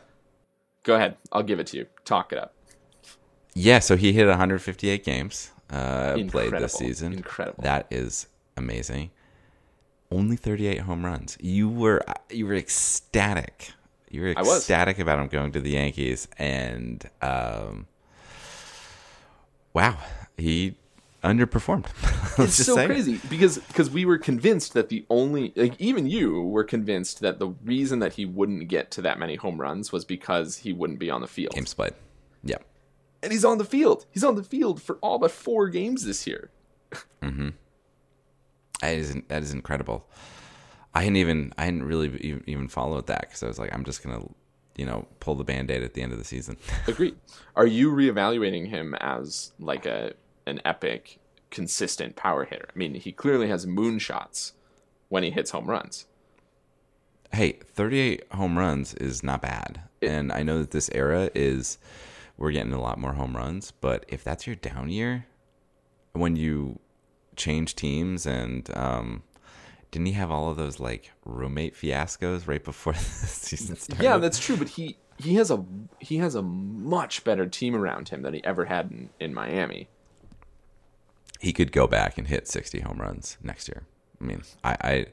Go 0.84 0.96
ahead, 0.96 1.18
I'll 1.32 1.44
give 1.44 1.60
it 1.60 1.68
to 1.68 1.78
you. 1.78 1.86
Talk 2.06 2.34
it 2.34 2.40
up. 2.40 2.54
Yeah, 3.54 3.80
so 3.80 3.98
he 3.98 4.14
hit 4.14 4.28
158 4.28 5.04
games 5.04 5.52
uh, 5.72 6.18
played 6.28 6.52
this 6.52 6.74
season. 6.74 7.14
Incredible. 7.14 7.64
That 7.64 7.88
is 7.90 8.28
amazing. 8.58 9.12
Only 10.12 10.36
38 10.36 10.80
home 10.80 11.06
runs. 11.06 11.38
You 11.40 11.70
were 11.70 12.04
you 12.30 12.46
were 12.46 12.56
ecstatic. 12.56 13.72
You 14.10 14.22
were 14.22 14.32
ecstatic 14.32 15.00
about 15.00 15.20
him 15.20 15.28
going 15.28 15.54
to 15.54 15.62
the 15.62 15.72
Yankees, 15.72 16.28
and 16.38 17.10
um, 17.22 17.88
wow, 19.74 19.98
he 20.38 20.76
underperformed. 21.24 21.86
It's 22.38 22.58
just 22.58 22.66
so 22.66 22.76
say 22.76 22.86
it. 22.86 22.88
crazy 22.88 23.20
because 23.30 23.58
because 23.58 23.90
we 23.90 24.06
were 24.06 24.18
convinced 24.18 24.74
that 24.74 24.90
the 24.90 25.06
only 25.10 25.54
like 25.56 25.80
even 25.80 26.08
you 26.08 26.42
were 26.42 26.64
convinced 26.64 27.20
that 27.22 27.40
the 27.40 27.50
reason 27.64 28.00
that 28.00 28.14
he 28.14 28.26
wouldn't 28.26 28.68
get 28.68 28.92
to 28.92 29.02
that 29.04 29.20
many 29.20 29.36
home 29.36 29.60
runs 29.60 29.92
was 29.92 30.06
because 30.06 30.58
he 30.58 30.74
wouldn't 30.74 31.00
be 31.00 31.10
on 31.10 31.22
the 31.22 31.28
field. 31.28 31.54
Games 31.54 31.74
played. 31.74 31.94
Yep. 32.44 32.64
And 33.24 33.32
he's 33.32 33.46
on 33.46 33.58
the 33.58 33.66
field. 33.66 34.06
He's 34.12 34.24
on 34.24 34.36
the 34.36 34.44
field 34.44 34.82
for 34.82 34.98
all 35.02 35.20
but 35.20 35.32
four 35.32 35.68
games 35.70 36.06
this 36.06 36.26
year. 36.28 36.50
Mm-hmm. 37.22 37.50
That 38.82 38.96
is 38.96 39.16
that 39.28 39.44
is 39.44 39.52
incredible. 39.54 40.08
I 40.94 41.02
hadn't 41.04 41.18
even 41.18 41.54
I 41.58 41.66
hadn't 41.66 41.84
really 41.84 42.42
even 42.48 42.68
followed 42.68 43.08
that 43.08 43.22
because 43.22 43.44
I 43.44 43.48
was 43.48 43.60
like, 43.60 43.74
I'm 43.74 43.84
just 43.86 44.04
gonna, 44.04 44.26
you 44.76 44.86
know, 44.86 45.08
pull 45.20 45.36
the 45.36 45.44
band 45.44 45.70
aid 45.72 45.84
at 45.84 45.94
the 45.94 46.02
end 46.02 46.12
of 46.12 46.18
the 46.18 46.26
season. 46.26 46.58
Agreed. 46.88 47.16
Are 47.56 47.68
you 47.68 47.92
reevaluating 47.92 48.68
him 48.68 48.96
as 49.00 49.52
like 49.60 49.86
a 49.86 50.14
an 50.48 50.60
epic, 50.66 51.20
consistent 51.51 52.15
power 52.15 52.46
hitter? 52.46 52.67
I 52.74 52.77
mean, 52.77 52.96
he 52.96 53.12
clearly 53.12 53.48
has 53.50 53.65
moonshots 53.65 54.53
when 55.10 55.24
he 55.24 55.29
hits 55.31 55.51
home 55.51 55.70
runs. 55.70 56.08
hey, 57.34 57.53
38 57.74 58.24
home 58.34 58.58
runs 58.58 58.93
is 58.96 59.24
not 59.24 59.41
bad. 59.41 59.81
and 60.01 60.31
I 60.31 60.41
know 60.43 60.60
that 60.60 60.72
this 60.72 60.89
era 60.93 61.29
is 61.36 61.77
we're 62.38 62.51
getting 62.51 62.74
a 62.74 62.81
lot 62.81 62.98
more 62.98 63.13
home 63.13 63.38
runs, 63.38 63.72
but 63.72 64.03
if 64.08 64.24
that's 64.24 64.48
your 64.48 64.55
down 64.55 64.89
year, 64.89 65.27
when 66.13 66.36
you 66.36 66.79
change 67.38 67.75
teams 67.75 68.25
and 68.25 68.70
um 68.75 69.24
didn't 69.91 70.08
he 70.08 70.13
have 70.13 70.31
all 70.31 70.50
of 70.50 70.58
those 70.58 70.79
like 70.79 71.12
roommate 71.25 71.75
fiascos 71.75 72.48
right 72.48 72.63
before 72.63 72.93
the 72.93 73.00
season 73.00 73.75
started? 73.75 74.03
Yeah, 74.03 74.17
that's 74.17 74.39
true. 74.39 74.58
But 74.58 74.70
he 74.70 74.98
he 75.17 75.36
has 75.36 75.51
a 75.51 75.63
he 76.00 76.17
has 76.17 76.36
a 76.36 76.41
much 76.41 77.24
better 77.24 77.46
team 77.48 77.75
around 77.75 78.10
him 78.10 78.22
than 78.24 78.34
he 78.34 78.43
ever 78.43 78.65
had 78.65 78.89
in, 78.91 79.10
in 79.20 79.34
Miami. 79.34 79.88
He 81.42 81.52
could 81.52 81.72
go 81.72 81.88
back 81.88 82.18
and 82.18 82.28
hit 82.28 82.48
60 82.48 82.82
home 82.82 83.00
runs 83.00 83.38
next 83.42 83.68
year. 83.68 83.84
I 84.22 84.24
mean, 84.24 84.44
I 84.64 84.78
I, 84.82 85.06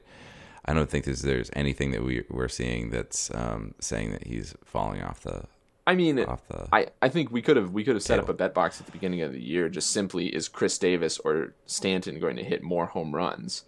I 0.65 0.73
don't 0.73 0.89
think 0.89 1.05
there's, 1.05 1.23
there's 1.23 1.49
anything 1.53 1.91
that 1.91 2.03
we 2.03 2.23
we're 2.29 2.47
seeing 2.47 2.91
that's 2.91 3.33
um, 3.33 3.73
saying 3.79 4.11
that 4.11 4.27
he's 4.27 4.53
falling 4.63 5.01
off 5.01 5.21
the 5.21 5.45
I 5.87 5.95
mean, 5.95 6.19
off 6.19 6.47
the. 6.47 6.67
I, 6.71 6.87
I 7.01 7.09
think 7.09 7.31
we 7.31 7.41
could 7.41 7.57
have 7.57 7.71
we 7.71 7.83
could 7.83 7.95
have 7.95 8.03
set 8.03 8.19
up 8.19 8.29
a 8.29 8.33
bet 8.33 8.53
box 8.53 8.79
at 8.79 8.85
the 8.85 8.91
beginning 8.91 9.21
of 9.21 9.33
the 9.33 9.41
year. 9.41 9.69
Just 9.69 9.89
simply 9.89 10.27
is 10.27 10.47
Chris 10.47 10.77
Davis 10.77 11.17
or 11.17 11.55
Stanton 11.65 12.19
going 12.19 12.35
to 12.35 12.43
hit 12.43 12.61
more 12.61 12.85
home 12.85 13.15
runs, 13.15 13.63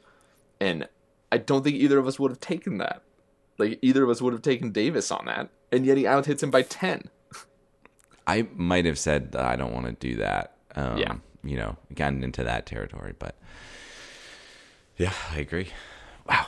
and 0.60 0.88
I 1.32 1.40
don't 1.40 1.64
think 1.64 1.78
either 1.78 1.98
of 1.98 2.06
us 2.06 2.20
would 2.20 2.30
have 2.30 2.40
taken 2.40 2.78
that. 2.78 3.02
Like 3.58 3.80
either 3.82 4.04
of 4.04 4.12
us 4.12 4.22
would 4.22 4.34
have 4.34 4.44
taken 4.44 4.72
Davis 4.72 5.10
on 5.10 5.26
that, 5.26 5.50
and 5.72 5.84
yet 5.84 5.98
he 5.98 6.06
out 6.06 6.28
hits 6.28 6.44
him 6.44 6.52
by 6.52 6.62
ten. 6.62 7.10
I 8.28 8.48
might 8.54 8.86
have 8.86 9.00
said 9.00 9.32
that 9.32 9.44
I 9.44 9.56
don't 9.56 9.74
want 9.74 9.88
to 9.88 9.94
do 9.94 10.18
that. 10.18 10.58
Um, 10.76 10.98
Yeah. 11.00 11.16
You 11.44 11.58
know, 11.58 11.78
gotten 11.96 12.24
into 12.24 12.44
that 12.44 12.66
territory, 12.66 13.14
but 13.18 13.36
yeah, 14.98 15.14
I 15.32 15.40
agree. 15.40 15.70
Wow, 16.30 16.46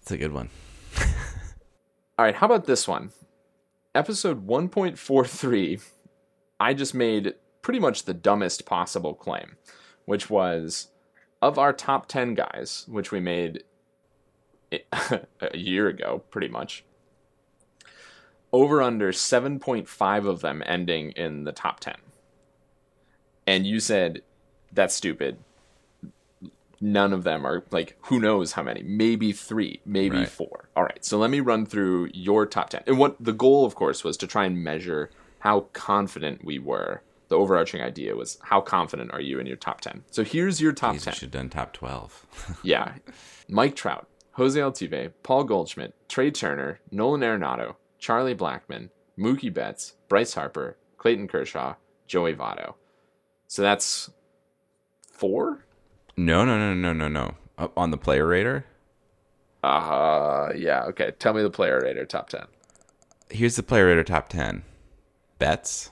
it's 0.00 0.10
a 0.10 0.16
good 0.16 0.32
one. 0.32 0.48
All 2.18 2.24
right, 2.24 2.34
how 2.34 2.46
about 2.46 2.64
this 2.64 2.88
one? 2.88 3.10
Episode 3.94 4.46
1.43, 4.46 5.82
I 6.58 6.74
just 6.74 6.94
made 6.94 7.34
pretty 7.60 7.80
much 7.80 8.04
the 8.04 8.14
dumbest 8.14 8.64
possible 8.64 9.14
claim, 9.14 9.56
which 10.04 10.30
was 10.30 10.88
of 11.42 11.58
our 11.58 11.72
top 11.72 12.06
10 12.06 12.34
guys, 12.34 12.84
which 12.88 13.10
we 13.10 13.20
made 13.20 13.64
a 14.92 15.56
year 15.56 15.88
ago, 15.88 16.22
pretty 16.30 16.48
much, 16.48 16.84
over 18.52 18.82
under 18.82 19.12
7.5 19.12 20.28
of 20.28 20.40
them 20.40 20.62
ending 20.66 21.10
in 21.12 21.44
the 21.44 21.52
top 21.52 21.80
10. 21.80 21.94
And 23.46 23.66
you 23.66 23.80
said, 23.80 24.22
that's 24.72 24.94
stupid. 24.94 25.38
None 26.82 27.12
of 27.12 27.24
them 27.24 27.46
are 27.46 27.62
like, 27.70 27.96
who 28.06 28.18
knows 28.18 28.52
how 28.52 28.62
many? 28.62 28.82
Maybe 28.82 29.32
three, 29.32 29.80
maybe 29.84 30.16
Right. 30.18 30.28
four. 30.28 30.70
All 30.74 30.82
right, 30.82 31.04
so 31.04 31.18
let 31.18 31.28
me 31.30 31.40
run 31.40 31.66
through 31.66 32.08
your 32.14 32.46
top 32.46 32.70
10. 32.70 32.84
And 32.86 32.98
what 32.98 33.16
the 33.20 33.34
goal, 33.34 33.66
of 33.66 33.74
course, 33.74 34.02
was 34.02 34.16
to 34.18 34.26
try 34.26 34.46
and 34.46 34.64
measure 34.64 35.10
how 35.40 35.60
confident 35.74 36.42
we 36.44 36.58
were. 36.58 37.02
The 37.28 37.36
overarching 37.36 37.82
idea 37.82 38.16
was 38.16 38.38
how 38.44 38.60
confident 38.62 39.12
are 39.12 39.20
you 39.20 39.38
in 39.38 39.46
your 39.46 39.56
top 39.58 39.82
10? 39.82 40.04
So 40.10 40.24
here's 40.24 40.60
your 40.60 40.72
top 40.72 40.96
Jeez, 40.96 41.04
10. 41.04 41.10
we 41.12 41.14
should 41.14 41.22
have 41.26 41.30
done 41.32 41.48
top 41.50 41.72
twelve. 41.74 42.26
Yeah. 42.64 42.94
Mike 43.48 43.76
Trout, 43.76 44.08
Jose 44.32 44.58
Altuve, 44.58 45.12
Paul 45.22 45.44
Goldschmidt, 45.44 45.94
Trea 46.08 46.30
Turner, 46.30 46.80
Nolan 46.90 47.20
Arenado, 47.20 47.76
Charlie 47.98 48.34
Blackmon, 48.34 48.88
Mookie 49.18 49.52
Betts, 49.52 49.94
Bryce 50.08 50.32
Harper, 50.34 50.76
Clayton 50.96 51.28
Kershaw, 51.28 51.74
Joey 52.06 52.34
Votto. 52.34 52.74
So 53.48 53.60
that's 53.62 54.10
four? 55.20 55.64
no, 56.16 56.44
no, 56.44 56.58
no, 56.58 56.74
no, 56.74 56.92
no, 56.92 57.08
no. 57.08 57.34
Up 57.58 57.72
on 57.78 57.90
the 57.90 57.96
player 57.98 58.26
rater. 58.26 58.64
Uh, 59.62 60.48
yeah, 60.56 60.84
okay. 60.84 61.12
Tell 61.18 61.34
me 61.34 61.42
the 61.42 61.50
player 61.50 61.78
rater 61.80 62.06
top 62.06 62.28
10. 62.30 62.46
Here's 63.30 63.56
the 63.56 63.62
player 63.62 63.86
rater 63.86 64.02
top 64.02 64.28
ten. 64.28 64.62
Betts. 65.38 65.90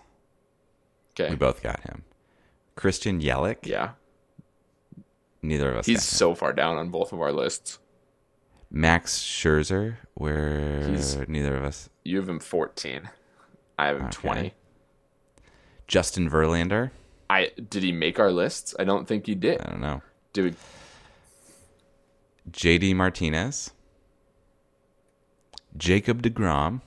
Okay. 1.12 1.30
We 1.30 1.36
both 1.36 1.62
got 1.62 1.80
him. 1.82 2.02
Christian 2.74 3.20
Yelich. 3.20 3.58
Yeah. 3.64 3.90
Neither 5.42 5.70
of 5.70 5.76
us. 5.76 5.86
He's 5.86 5.96
got 5.96 6.00
him. 6.00 6.04
He's 6.08 6.16
so 6.18 6.34
far 6.34 6.52
down 6.52 6.76
on 6.78 6.88
both 6.90 7.12
of 7.12 7.20
our 7.20 7.32
lists. 7.32 7.78
Max 8.70 9.18
Scherzer, 9.18 9.96
where 10.14 10.86
He's- 10.88 11.16
neither 11.28 11.56
of 11.56 11.64
us. 11.64 11.88
You 12.04 12.18
have 12.18 12.28
him 12.28 12.40
14. 12.40 13.08
I 13.78 13.86
have 13.86 13.96
him 13.98 14.06
Okay. 14.06 14.12
20. 14.20 14.54
Justin 15.86 16.28
Verlander. 16.30 16.90
I 17.30 17.50
did 17.68 17.82
he 17.82 17.92
make 17.92 18.18
our 18.18 18.32
lists? 18.32 18.74
I 18.78 18.84
don't 18.84 19.06
think 19.06 19.26
he 19.26 19.34
did. 19.34 19.60
I 19.60 19.70
don't 19.70 19.80
know. 19.80 20.02
Dude, 20.32 20.56
JD 22.50 22.94
Martinez. 22.94 23.72
Jacob 25.76 26.22
DeGrom. 26.22 26.80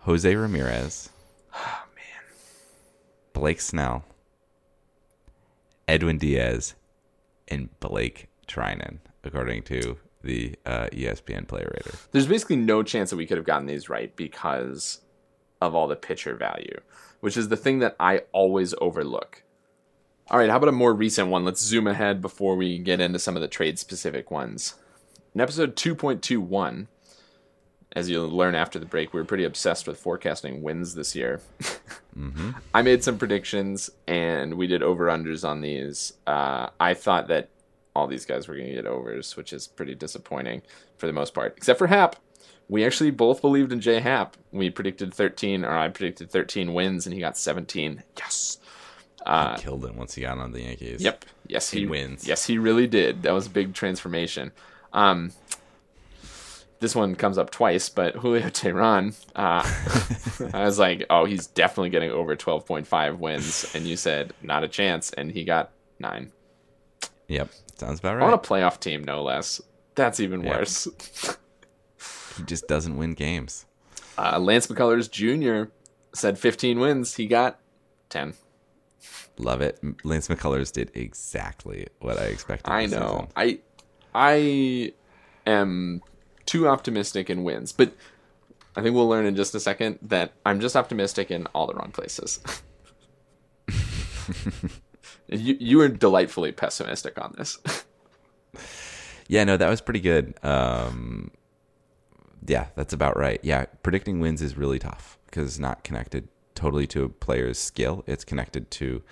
Jose 0.00 0.34
Ramirez. 0.34 1.10
oh 1.54 1.82
man. 1.94 2.34
Blake 3.32 3.60
Snell. 3.60 4.04
Edwin 5.88 6.18
Diaz. 6.18 6.74
And 7.48 7.68
Blake 7.80 8.28
Treinen, 8.46 8.98
according 9.24 9.64
to 9.64 9.98
the 10.22 10.54
uh, 10.64 10.86
ESPN 10.92 11.48
player 11.48 11.70
rater. 11.74 11.96
There's 12.12 12.26
basically 12.26 12.56
no 12.56 12.82
chance 12.82 13.10
that 13.10 13.16
we 13.16 13.26
could 13.26 13.36
have 13.36 13.46
gotten 13.46 13.66
these 13.66 13.88
right 13.88 14.14
because 14.14 15.00
of 15.60 15.74
all 15.74 15.88
the 15.88 15.96
pitcher 15.96 16.36
value, 16.36 16.80
which 17.20 17.36
is 17.36 17.48
the 17.48 17.56
thing 17.56 17.78
that 17.78 17.96
I 18.00 18.22
always 18.32 18.74
overlook. 18.80 19.42
All 20.30 20.38
right, 20.38 20.50
how 20.50 20.56
about 20.56 20.68
a 20.68 20.72
more 20.72 20.94
recent 20.94 21.28
one? 21.28 21.44
Let's 21.44 21.60
zoom 21.60 21.86
ahead 21.86 22.22
before 22.22 22.56
we 22.56 22.78
get 22.78 23.00
into 23.00 23.18
some 23.18 23.36
of 23.36 23.42
the 23.42 23.48
trade 23.48 23.78
specific 23.78 24.30
ones. 24.30 24.74
In 25.34 25.40
episode 25.40 25.76
2.21, 25.76 26.86
as 27.96 28.08
you'll 28.08 28.28
learn 28.28 28.54
after 28.54 28.78
the 28.78 28.86
break, 28.86 29.12
we 29.12 29.20
were 29.20 29.26
pretty 29.26 29.44
obsessed 29.44 29.88
with 29.88 29.98
forecasting 29.98 30.62
wins 30.62 30.94
this 30.94 31.16
year. 31.16 31.40
I 32.74 32.82
made 32.82 33.02
some 33.02 33.18
predictions 33.18 33.90
and 34.06 34.54
we 34.54 34.66
did 34.66 34.82
over 34.82 35.06
unders 35.06 35.46
on 35.48 35.60
these. 35.60 36.12
Uh, 36.26 36.68
I 36.78 36.94
thought 36.94 37.28
that 37.28 37.48
all 37.94 38.06
these 38.06 38.24
guys 38.26 38.46
were 38.46 38.54
going 38.54 38.68
to 38.68 38.74
get 38.74 38.86
overs, 38.86 39.36
which 39.36 39.52
is 39.52 39.66
pretty 39.66 39.94
disappointing 39.94 40.62
for 40.96 41.06
the 41.06 41.12
most 41.12 41.34
part, 41.34 41.54
except 41.56 41.78
for 41.78 41.88
Happ. 41.88 42.16
We 42.70 42.84
actually 42.86 43.10
both 43.10 43.40
believed 43.40 43.72
in 43.72 43.80
Jay 43.80 43.98
Happ. 43.98 44.36
We 44.52 44.70
predicted 44.70 45.12
13, 45.12 45.64
or 45.64 45.76
I 45.76 45.88
predicted 45.88 46.30
13 46.30 46.72
wins, 46.72 47.04
and 47.04 47.12
he 47.12 47.18
got 47.20 47.36
17. 47.36 48.02
Yes. 48.16 48.58
Uh, 49.26 49.56
He 49.56 49.62
killed 49.62 49.84
it 49.84 49.94
once 49.96 50.14
he 50.14 50.22
got 50.22 50.38
on 50.38 50.52
the 50.52 50.62
Yankees. 50.62 51.02
Yep. 51.02 51.24
Yes, 51.48 51.70
he, 51.70 51.80
He 51.80 51.86
wins. 51.86 52.26
Yes, 52.28 52.46
he 52.46 52.58
really 52.58 52.86
did. 52.86 53.24
That 53.24 53.32
was 53.32 53.48
a 53.48 53.50
big 53.50 53.74
transformation. 53.74 54.52
Um, 54.92 55.32
this 56.78 56.94
one 56.94 57.16
comes 57.16 57.38
up 57.38 57.50
twice, 57.50 57.88
but 57.88 58.14
Julio 58.14 58.46
Teheran, 58.50 59.16
uh, 59.34 60.50
I 60.56 60.64
was 60.64 60.78
like, 60.78 61.04
oh, 61.10 61.24
he's 61.24 61.48
definitely 61.48 61.90
getting 61.90 62.12
over 62.12 62.36
12.5 62.36 63.18
wins. 63.18 63.70
And 63.74 63.84
you 63.84 63.96
said, 63.96 64.32
not 64.42 64.62
a 64.62 64.68
chance. 64.68 65.10
And 65.12 65.32
he 65.32 65.42
got 65.44 65.72
nine. 65.98 66.30
Yep, 67.26 67.50
sounds 67.76 67.98
about 67.98 68.16
right. 68.16 68.26
On 68.28 68.32
a 68.32 68.38
playoff 68.38 68.78
team, 68.78 69.02
no 69.02 69.24
less. 69.24 69.60
That's 69.96 70.20
even 70.20 70.44
Yeah. 70.44 70.58
worse. 70.58 70.86
He 72.40 72.46
just 72.46 72.66
doesn't 72.66 72.96
win 72.96 73.12
games. 73.12 73.66
Uh, 74.16 74.38
Lance 74.38 74.66
McCullers 74.66 75.10
Jr. 75.10 75.70
said 76.14 76.38
15 76.38 76.80
wins. 76.80 77.14
He 77.14 77.26
got 77.26 77.60
10. 78.08 78.32
Love 79.36 79.60
it. 79.60 79.78
Lance 80.04 80.28
McCullers 80.28 80.72
did 80.72 80.90
exactly 80.94 81.88
what 81.98 82.18
I 82.18 82.24
expected. 82.24 82.70
I 82.70 82.86
know. 82.86 83.28
season. 83.28 83.28
I 83.36 83.58
I 84.14 84.92
am 85.46 86.02
too 86.46 86.66
optimistic 86.66 87.28
in 87.28 87.44
wins, 87.44 87.72
but 87.72 87.92
I 88.74 88.80
think 88.82 88.94
we'll 88.94 89.08
learn 89.08 89.26
in 89.26 89.36
just 89.36 89.54
a 89.54 89.60
second 89.60 89.98
that 90.00 90.32
I'm 90.46 90.60
just 90.60 90.76
optimistic 90.76 91.30
in 91.30 91.46
all 91.48 91.66
the 91.66 91.74
wrong 91.74 91.90
places. 91.92 92.40
you 95.28 95.56
you 95.60 95.76
were 95.76 95.88
delightfully 95.88 96.52
pessimistic 96.52 97.22
on 97.22 97.34
this. 97.36 97.58
Yeah, 99.30 99.44
no, 99.44 99.56
that 99.56 99.70
was 99.70 99.80
pretty 99.80 100.00
good. 100.00 100.34
Um, 100.42 101.30
yeah, 102.46 102.66
that's 102.74 102.92
about 102.92 103.16
right. 103.16 103.40
Yeah, 103.42 103.66
predicting 103.82 104.20
wins 104.20 104.42
is 104.42 104.56
really 104.56 104.78
tough 104.78 105.18
because 105.26 105.46
it's 105.46 105.58
not 105.58 105.84
connected 105.84 106.28
totally 106.54 106.86
to 106.88 107.04
a 107.04 107.08
player's 107.08 107.58
skill. 107.58 108.04
It's 108.06 108.24
connected 108.24 108.70
to 108.72 109.02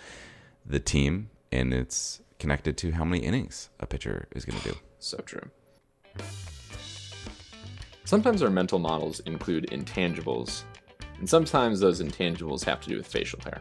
the 0.64 0.80
team 0.80 1.30
and 1.50 1.72
it's 1.72 2.20
connected 2.38 2.76
to 2.78 2.92
how 2.92 3.04
many 3.04 3.24
innings 3.24 3.70
a 3.80 3.86
pitcher 3.86 4.28
is 4.34 4.44
going 4.44 4.60
to 4.60 4.72
do. 4.72 4.76
so 4.98 5.18
true. 5.18 5.50
Sometimes 8.04 8.42
our 8.42 8.50
mental 8.50 8.78
models 8.78 9.20
include 9.20 9.66
intangibles, 9.70 10.62
and 11.18 11.28
sometimes 11.28 11.78
those 11.78 12.00
intangibles 12.00 12.64
have 12.64 12.80
to 12.80 12.88
do 12.88 12.96
with 12.96 13.06
facial 13.06 13.38
hair. 13.44 13.60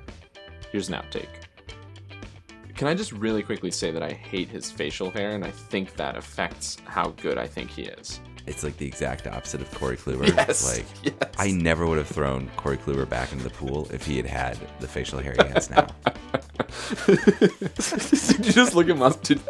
Here's 0.72 0.88
an 0.88 0.96
outtake. 0.96 1.44
Can 2.76 2.88
I 2.88 2.94
just 2.94 3.12
really 3.12 3.44
quickly 3.44 3.72
say 3.72 3.92
that 3.92 4.04
I 4.04 4.12
hate 4.12 4.48
his 4.48 4.72
facial 4.72 5.12
hair, 5.12 5.32
and 5.32 5.44
I 5.44 5.52
think 5.52 5.96
that 5.96 6.16
affects 6.16 6.78
how 6.86 7.10
good 7.10 7.38
I 7.38 7.48
think 7.48 7.70
he 7.70 7.84
is. 7.84 8.22
It's 8.48 8.64
like 8.64 8.78
the 8.78 8.88
exact 8.88 9.28
opposite 9.28 9.62
of 9.62 9.70
Corey 9.76 9.98
Kluber. 9.98 10.28
Yes, 10.38 10.78
Like, 10.78 10.86
yes. 11.04 11.32
I 11.38 11.52
never 11.52 11.86
would 11.86 11.98
have 11.98 12.08
thrown 12.08 12.50
Corey 12.56 12.78
Kluber 12.78 13.08
back 13.08 13.32
into 13.32 13.44
the 13.44 13.50
pool 13.50 13.88
if 13.92 14.06
he 14.06 14.18
had 14.18 14.26
had 14.26 14.58
the 14.80 14.88
facial 14.88 15.20
hair 15.20 15.36
he 15.38 15.48
has 15.50 15.70
now. 15.70 15.88
Did 17.06 18.46
you 18.46 18.54
just 18.54 18.74
look 18.74 18.88
him 18.88 19.02
up? 19.02 19.22
Dude, 19.24 19.42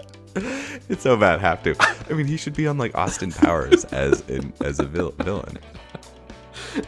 it's 0.90 1.04
so 1.04 1.16
bad, 1.16 1.40
have 1.42 1.64
to. 1.64 1.76
I 2.10 2.14
mean, 2.14 2.26
he 2.28 2.38
should 2.38 2.56
be 2.56 2.68
on 2.68 2.78
like 2.78 2.96
Austin 2.96 3.32
Powers 3.32 3.86
as 3.86 4.22
in, 4.30 4.52
as 4.62 4.80
a 4.80 4.86
vil- 4.86 5.12
villain. 5.20 5.60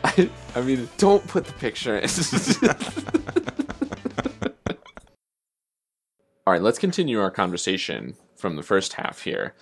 I, 0.04 0.30
I 0.56 0.62
mean, 0.62 0.90
don't 0.98 1.26
put 1.28 1.46
the 1.46 1.54
picture 1.54 1.98
in. 1.98 2.10
All 6.48 6.54
right, 6.54 6.62
let's 6.62 6.80
continue 6.80 7.20
our 7.20 7.32
conversation 7.32 8.16
from 8.36 8.56
the 8.56 8.64
first 8.64 8.94
half 8.94 9.22
here 9.22 9.54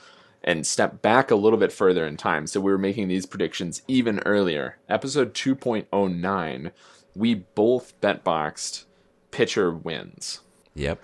and 0.48 0.66
step 0.66 1.02
back 1.02 1.30
a 1.30 1.36
little 1.36 1.60
bit 1.60 1.74
further 1.74 2.08
in 2.08 2.16
time. 2.16 2.48
So 2.48 2.62
we 2.62 2.72
were 2.72 2.78
making 2.78 3.10
these 3.10 3.26
predictions 3.26 3.82
even 3.86 4.20
earlier. 4.20 4.78
Episode 4.88 5.34
2.09, 5.34 6.72
we 7.14 7.34
both 7.36 8.00
bet 8.00 8.24
boxed 8.24 8.86
pitcher 9.30 9.72
wins. 9.72 10.40
Yep. 10.74 11.04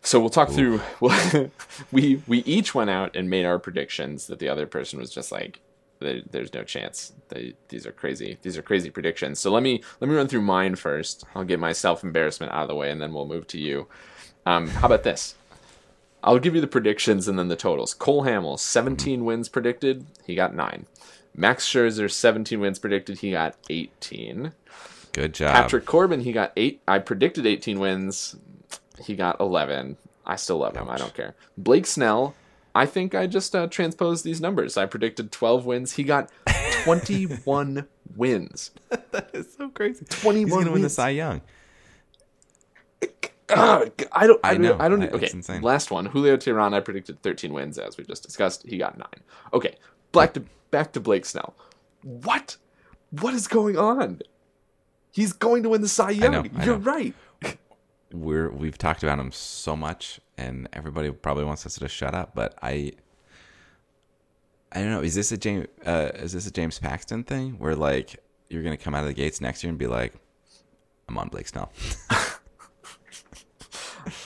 So 0.00 0.18
we'll 0.18 0.30
talk 0.30 0.48
through. 0.48 0.80
we 1.92 2.22
we 2.26 2.38
each 2.38 2.74
went 2.74 2.88
out 2.88 3.14
and 3.14 3.28
made 3.28 3.44
our 3.44 3.58
predictions 3.58 4.28
that 4.28 4.38
the 4.38 4.48
other 4.48 4.66
person 4.66 4.98
was 4.98 5.10
just 5.10 5.30
like, 5.30 5.60
there, 5.98 6.22
"There's 6.30 6.54
no 6.54 6.64
chance. 6.64 7.12
They, 7.28 7.52
these 7.68 7.86
are 7.86 7.92
crazy. 7.92 8.38
These 8.40 8.56
are 8.56 8.62
crazy 8.62 8.88
predictions." 8.88 9.40
So 9.40 9.50
let 9.50 9.62
me 9.62 9.82
let 10.00 10.08
me 10.08 10.16
run 10.16 10.26
through 10.26 10.40
mine 10.40 10.76
first. 10.76 11.24
I'll 11.34 11.44
get 11.44 11.60
my 11.60 11.72
self 11.72 12.02
embarrassment 12.02 12.50
out 12.52 12.62
of 12.62 12.68
the 12.68 12.74
way, 12.74 12.90
and 12.90 12.98
then 12.98 13.12
we'll 13.12 13.26
move 13.26 13.46
to 13.48 13.58
you. 13.58 13.88
Um, 14.46 14.68
how 14.68 14.86
about 14.86 15.02
this? 15.02 15.34
I'll 16.22 16.38
give 16.38 16.54
you 16.54 16.60
the 16.60 16.66
predictions 16.66 17.28
and 17.28 17.38
then 17.38 17.48
the 17.48 17.56
totals. 17.56 17.94
Cole 17.94 18.24
Hamels, 18.24 18.60
17 18.60 19.24
wins 19.24 19.48
predicted. 19.48 20.06
He 20.26 20.34
got 20.34 20.54
nine. 20.54 20.86
Max 21.34 21.66
Scherzer, 21.66 22.10
17 22.10 22.60
wins 22.60 22.78
predicted. 22.78 23.18
He 23.18 23.30
got 23.30 23.56
18. 23.68 24.52
Good 25.12 25.34
job. 25.34 25.54
Patrick 25.54 25.86
Corbin, 25.86 26.20
he 26.20 26.32
got 26.32 26.52
eight. 26.56 26.82
I 26.86 26.98
predicted 26.98 27.46
18 27.46 27.78
wins. 27.78 28.36
He 28.98 29.16
got 29.16 29.40
11. 29.40 29.96
I 30.26 30.36
still 30.36 30.58
love 30.58 30.76
him. 30.76 30.88
I 30.88 30.96
don't 30.96 31.14
care. 31.14 31.34
Blake 31.56 31.86
Snell, 31.86 32.34
I 32.74 32.86
think 32.86 33.14
I 33.14 33.26
just 33.26 33.56
uh, 33.56 33.66
transposed 33.66 34.24
these 34.24 34.40
numbers. 34.40 34.76
I 34.76 34.86
predicted 34.86 35.32
12 35.32 35.66
wins. 35.66 35.92
He 35.94 36.04
got 36.04 36.30
21 36.84 37.86
wins. 38.16 38.70
that 39.10 39.30
is 39.32 39.54
so 39.54 39.68
crazy. 39.70 40.04
21 40.08 40.44
He's 40.44 40.54
gonna 40.54 40.72
win 40.72 40.82
the. 40.82 40.90
Cy 40.90 41.10
Young. 41.10 41.40
I 44.12 44.26
don't. 44.26 44.40
I, 44.44 44.50
I 44.52 44.56
know. 44.56 44.76
I 44.78 44.88
don't. 44.88 45.02
I- 45.02 45.08
okay. 45.08 45.30
insane. 45.32 45.62
Last 45.62 45.90
one. 45.90 46.06
Julio 46.06 46.36
Teheran. 46.36 46.74
I 46.74 46.80
predicted 46.80 47.22
13 47.22 47.52
wins, 47.52 47.78
as 47.78 47.96
we 47.98 48.04
just 48.04 48.22
discussed. 48.22 48.64
He 48.66 48.78
got 48.78 48.96
nine. 48.98 49.20
Okay. 49.52 49.76
Back 50.12 50.34
to 50.34 50.44
back 50.70 50.92
to 50.92 51.00
Blake 51.00 51.24
Snell. 51.24 51.54
What? 52.02 52.56
What 53.10 53.34
is 53.34 53.48
going 53.48 53.76
on? 53.76 54.20
He's 55.12 55.32
going 55.32 55.62
to 55.64 55.68
win 55.68 55.80
the 55.82 55.88
Cy 55.88 56.10
Young. 56.10 56.32
know, 56.32 56.44
I 56.56 56.64
You're 56.64 56.78
know. 56.78 56.92
right. 56.92 57.14
We're 58.12 58.50
we've 58.50 58.78
talked 58.78 59.02
about 59.02 59.18
him 59.18 59.32
so 59.32 59.76
much, 59.76 60.20
and 60.38 60.68
everybody 60.72 61.10
probably 61.10 61.44
wants 61.44 61.66
us 61.66 61.74
to 61.76 61.88
shut 61.88 62.14
up. 62.14 62.34
But 62.34 62.56
I, 62.62 62.92
I 64.72 64.80
don't 64.80 64.90
know. 64.90 65.00
Is 65.00 65.14
this 65.14 65.32
a 65.32 65.36
James? 65.36 65.66
Uh, 65.84 66.10
is 66.14 66.32
this 66.32 66.46
a 66.46 66.50
James 66.50 66.78
Paxton 66.78 67.24
thing 67.24 67.58
where 67.58 67.74
like 67.76 68.22
you're 68.48 68.62
gonna 68.62 68.76
come 68.76 68.94
out 68.94 69.02
of 69.02 69.08
the 69.08 69.14
gates 69.14 69.40
next 69.40 69.62
year 69.62 69.68
and 69.70 69.78
be 69.78 69.86
like, 69.86 70.14
I'm 71.08 71.18
on 71.18 71.28
Blake 71.28 71.48
Snell. 71.48 71.72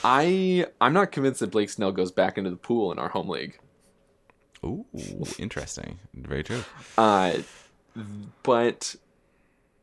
I 0.03 0.65
I'm 0.81 0.93
not 0.93 1.11
convinced 1.11 1.39
that 1.39 1.51
Blake 1.51 1.69
Snell 1.69 1.91
goes 1.91 2.11
back 2.11 2.37
into 2.37 2.49
the 2.49 2.55
pool 2.55 2.91
in 2.91 2.99
our 2.99 3.09
home 3.09 3.29
league. 3.29 3.59
Ooh, 4.63 4.85
interesting. 5.37 5.99
Very 6.13 6.43
true. 6.43 6.63
Uh, 6.97 7.37
but 8.41 8.95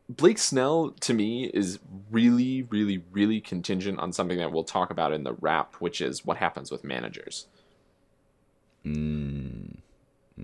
Blake 0.09 0.37
Snell 0.37 0.91
to 0.99 1.13
me 1.13 1.45
is 1.45 1.79
really, 2.11 2.63
really, 2.63 3.03
really 3.11 3.39
contingent 3.39 3.99
on 3.99 4.11
something 4.11 4.37
that 4.39 4.51
we'll 4.51 4.65
talk 4.65 4.89
about 4.91 5.13
in 5.13 5.23
the 5.23 5.33
wrap, 5.33 5.75
which 5.75 6.01
is 6.01 6.25
what 6.25 6.37
happens 6.37 6.69
with 6.71 6.83
managers 6.83 7.47
Mm, 8.85 9.77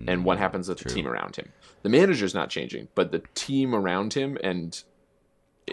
and 0.06 0.24
what 0.24 0.38
happens 0.38 0.68
with 0.68 0.78
the 0.78 0.88
team 0.88 1.06
around 1.06 1.36
him. 1.36 1.52
The 1.82 1.88
manager's 1.88 2.34
not 2.34 2.48
changing, 2.48 2.88
but 2.94 3.12
the 3.12 3.22
team 3.34 3.74
around 3.74 4.14
him 4.14 4.38
and 4.42 4.82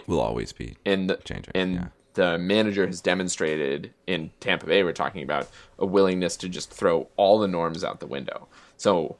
will 0.06 0.20
always 0.20 0.52
be 0.52 0.76
and 0.84 1.08
the, 1.08 1.16
changing. 1.16 1.52
and 1.54 1.74
yeah. 1.74 1.86
The 2.18 2.36
manager 2.36 2.84
has 2.84 3.00
demonstrated 3.00 3.94
in 4.08 4.32
Tampa 4.40 4.66
Bay. 4.66 4.82
We're 4.82 4.92
talking 4.92 5.22
about 5.22 5.48
a 5.78 5.86
willingness 5.86 6.36
to 6.38 6.48
just 6.48 6.72
throw 6.72 7.06
all 7.16 7.38
the 7.38 7.46
norms 7.46 7.84
out 7.84 8.00
the 8.00 8.08
window. 8.08 8.48
So, 8.76 9.18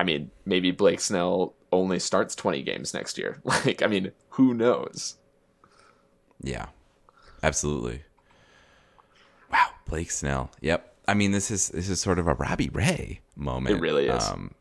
I 0.00 0.04
mean, 0.04 0.32
maybe 0.44 0.72
Blake 0.72 0.98
Snell 0.98 1.54
only 1.70 2.00
starts 2.00 2.34
twenty 2.34 2.62
games 2.62 2.92
next 2.92 3.18
year. 3.18 3.40
Like, 3.44 3.82
I 3.82 3.86
mean, 3.86 4.10
who 4.30 4.52
knows? 4.52 5.14
Yeah, 6.42 6.66
absolutely. 7.40 8.02
Wow, 9.52 9.68
Blake 9.86 10.10
Snell. 10.10 10.50
Yep. 10.60 10.96
I 11.06 11.14
mean, 11.14 11.30
this 11.30 11.52
is 11.52 11.68
this 11.68 11.88
is 11.88 12.00
sort 12.00 12.18
of 12.18 12.26
a 12.26 12.34
Robbie 12.34 12.68
Ray 12.68 13.20
moment. 13.36 13.76
It 13.76 13.80
really 13.80 14.08
is. 14.08 14.24
Um, 14.24 14.56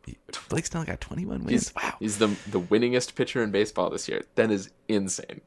Blake 0.49 0.67
Snell 0.67 0.83
got 0.83 1.01
21 1.01 1.39
wins. 1.39 1.49
He's 1.49 1.73
wow. 1.75 1.95
he's 1.99 2.19
the 2.19 2.27
the 2.51 2.61
winningest 2.61 3.15
pitcher 3.15 3.41
in 3.41 3.49
baseball 3.49 3.89
this 3.89 4.07
year. 4.07 4.25
That 4.35 4.51
is 4.51 4.69
insane. 4.87 5.41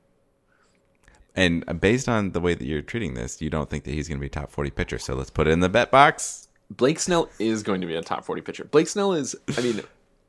And 1.37 1.81
based 1.81 2.09
on 2.09 2.33
the 2.33 2.41
way 2.41 2.55
that 2.55 2.65
you're 2.65 2.83
treating 2.83 3.15
this, 3.15 3.41
you 3.41 3.51
don't 3.51 3.71
think 3.71 3.85
that 3.85 3.93
he's 3.93 4.09
going 4.09 4.19
to 4.19 4.21
be 4.21 4.27
a 4.27 4.31
top 4.31 4.51
40 4.51 4.71
pitcher. 4.71 4.99
So 4.99 5.15
let's 5.15 5.31
put 5.31 5.47
it 5.47 5.51
in 5.51 5.61
the 5.61 5.69
bet 5.69 5.91
box. 5.91 6.49
Blake 6.71 6.99
Snell 6.99 7.29
is 7.39 7.63
going 7.63 7.81
to 7.81 7.87
be 7.87 7.95
a 7.95 8.03
top 8.03 8.25
40 8.25 8.43
pitcher. 8.43 8.65
Blake 8.65 8.89
Snell 8.89 9.13
is, 9.13 9.37
I 9.57 9.61
mean, 9.61 9.83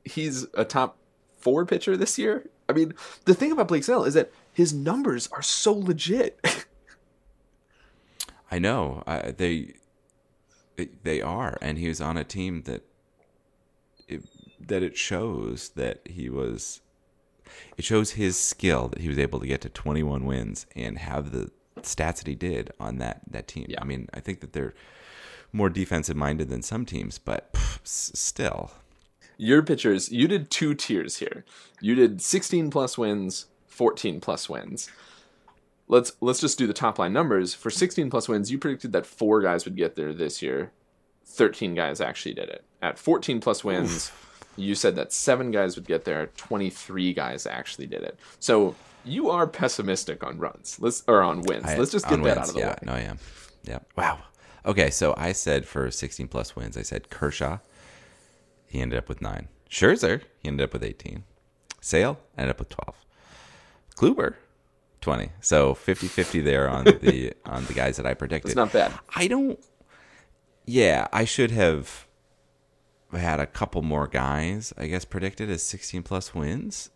he's 0.04 0.46
a 0.54 0.66
top 0.66 0.98
four 1.38 1.66
pitcher 1.66 1.98
this 1.98 2.18
year. 2.18 2.48
I 2.70 2.74
mean, 2.74 2.94
the 3.26 3.34
thing 3.34 3.52
about 3.52 3.68
Blake 3.68 3.84
Snell 3.84 4.04
is 4.04 4.14
that 4.14 4.32
his 4.54 4.74
numbers 4.74 5.30
are 5.32 5.42
so 5.42 5.74
legit. 5.74 6.40
I 8.52 8.60
know 8.60 9.04
uh, 9.08 9.32
they 9.36 9.76
they 11.04 11.22
are, 11.22 11.58
and 11.62 11.78
he 11.78 11.88
was 11.88 12.02
on 12.02 12.18
a 12.18 12.24
team 12.24 12.64
that 12.64 12.84
it, 14.08 14.24
that 14.60 14.84
it 14.84 14.98
shows 14.98 15.70
that 15.70 16.02
he 16.06 16.30
was. 16.30 16.82
It 17.78 17.84
shows 17.84 18.12
his 18.12 18.38
skill 18.38 18.88
that 18.90 19.00
he 19.02 19.08
was 19.08 19.20
able 19.20 19.40
to 19.40 19.48
get 19.48 19.62
to 19.62 19.70
21 19.70 20.26
wins 20.26 20.66
and 20.76 20.98
have 20.98 21.32
the 21.32 21.52
stats 21.82 22.18
that 22.18 22.28
he 22.28 22.36
did 22.36 22.72
on 22.80 22.98
that 22.98 23.22
that 23.30 23.48
team. 23.48 23.66
Yeah. 23.70 23.82
I 23.82 23.86
mean, 23.86 24.08
I 24.14 24.20
think 24.20 24.42
that 24.42 24.54
they're 24.54 24.74
more 25.52 25.70
defensive 25.70 26.16
minded 26.16 26.50
than 26.50 26.62
some 26.62 26.86
teams, 26.86 27.18
but 27.18 27.52
pff, 27.54 27.80
still, 27.84 28.72
Your 29.38 29.62
pitchers, 29.64 30.12
you 30.12 30.28
did 30.28 30.50
two 30.50 30.74
tiers 30.76 31.18
here. 31.18 31.44
You 31.82 31.96
did 31.96 32.22
16 32.22 32.70
plus 32.70 32.98
wins, 32.98 33.48
14 33.68 34.22
plus 34.22 34.48
wins. 34.50 34.90
Let's 35.88 36.14
let's 36.22 36.40
just 36.40 36.58
do 36.58 36.68
the 36.68 36.74
top 36.74 37.00
line 37.00 37.12
numbers. 37.14 37.54
For 37.54 37.70
16 37.70 38.10
plus 38.10 38.30
wins, 38.30 38.52
you 38.52 38.58
predicted 38.58 38.94
that 38.94 39.06
four 39.06 39.42
guys 39.42 39.66
would 39.66 39.76
get 39.76 39.96
there 39.96 40.14
this 40.14 40.42
year. 40.42 40.72
13 41.26 41.76
guys 41.76 42.00
actually 42.00 42.34
did 42.34 42.50
it. 42.50 42.64
At 42.82 42.98
14 42.98 43.40
plus 43.42 43.64
wins, 43.64 44.12
You 44.58 44.76
said 44.76 44.96
that 44.98 45.14
seven 45.14 45.52
guys 45.52 45.76
would 45.76 45.88
get 45.88 46.06
there. 46.06 46.28
Twenty-three 46.38 47.14
guys 47.14 47.46
actually 47.46 47.88
did 47.88 48.04
it. 48.04 48.20
So 48.40 48.76
you 49.04 49.30
are 49.30 49.48
pessimistic 49.48 50.24
on 50.24 50.38
runs. 50.38 50.78
Let's 50.80 51.04
or 51.08 51.22
on 51.22 51.42
wins. 51.42 51.66
I- 51.66 51.78
Let's 51.78 51.92
just 51.92 52.08
get 52.08 52.18
that 52.18 52.24
wins, 52.24 52.38
out 52.38 52.48
of 52.50 52.54
the 52.54 52.60
yeah, 52.60 52.70
way. 52.70 52.78
No, 52.84 52.92
I 52.94 53.00
am. 53.00 53.20
Yeah. 53.64 53.80
Wow. 53.96 54.20
Okay, 54.66 54.90
so 54.92 55.16
I 55.18 55.32
said 55.32 55.66
for 55.66 55.90
16 55.90 56.28
plus 56.28 56.56
wins, 56.56 56.78
I 56.78 56.84
said 56.84 57.10
Kershaw. 57.10 57.60
He 58.68 58.80
ended 58.80 59.00
up 59.00 59.10
with 59.10 59.22
nine. 59.22 59.48
Scherzer, 59.70 60.22
he 60.40 60.50
ended 60.50 60.66
up 60.66 60.74
with 60.74 60.84
18. 60.84 61.24
Sale 61.80 62.20
ended 62.38 62.52
up 62.52 62.60
with 62.60 62.70
12. 62.70 62.96
Kluber, 63.96 64.36
20. 65.02 65.32
So 65.42 65.74
50-50 65.74 66.44
there 66.44 66.70
on 66.70 66.86
the 66.86 67.34
on 67.46 67.66
the 67.66 67.74
guys 67.74 67.98
that 67.98 68.06
I 68.06 68.14
predicted. 68.14 68.52
It's 68.52 68.56
not 68.56 68.72
bad. 68.72 68.92
I 69.16 69.28
don't. 69.28 69.60
Yeah, 70.66 71.08
I 71.12 71.26
should 71.26 71.52
have 71.52 72.06
had 73.20 73.40
a 73.40 73.46
couple 73.46 73.82
more 73.82 74.08
guys. 74.08 74.74
I 74.78 74.88
guess 74.88 75.06
predicted 75.06 75.50
as 75.50 75.64
16 75.64 76.04
plus 76.04 76.34
wins. 76.34 76.90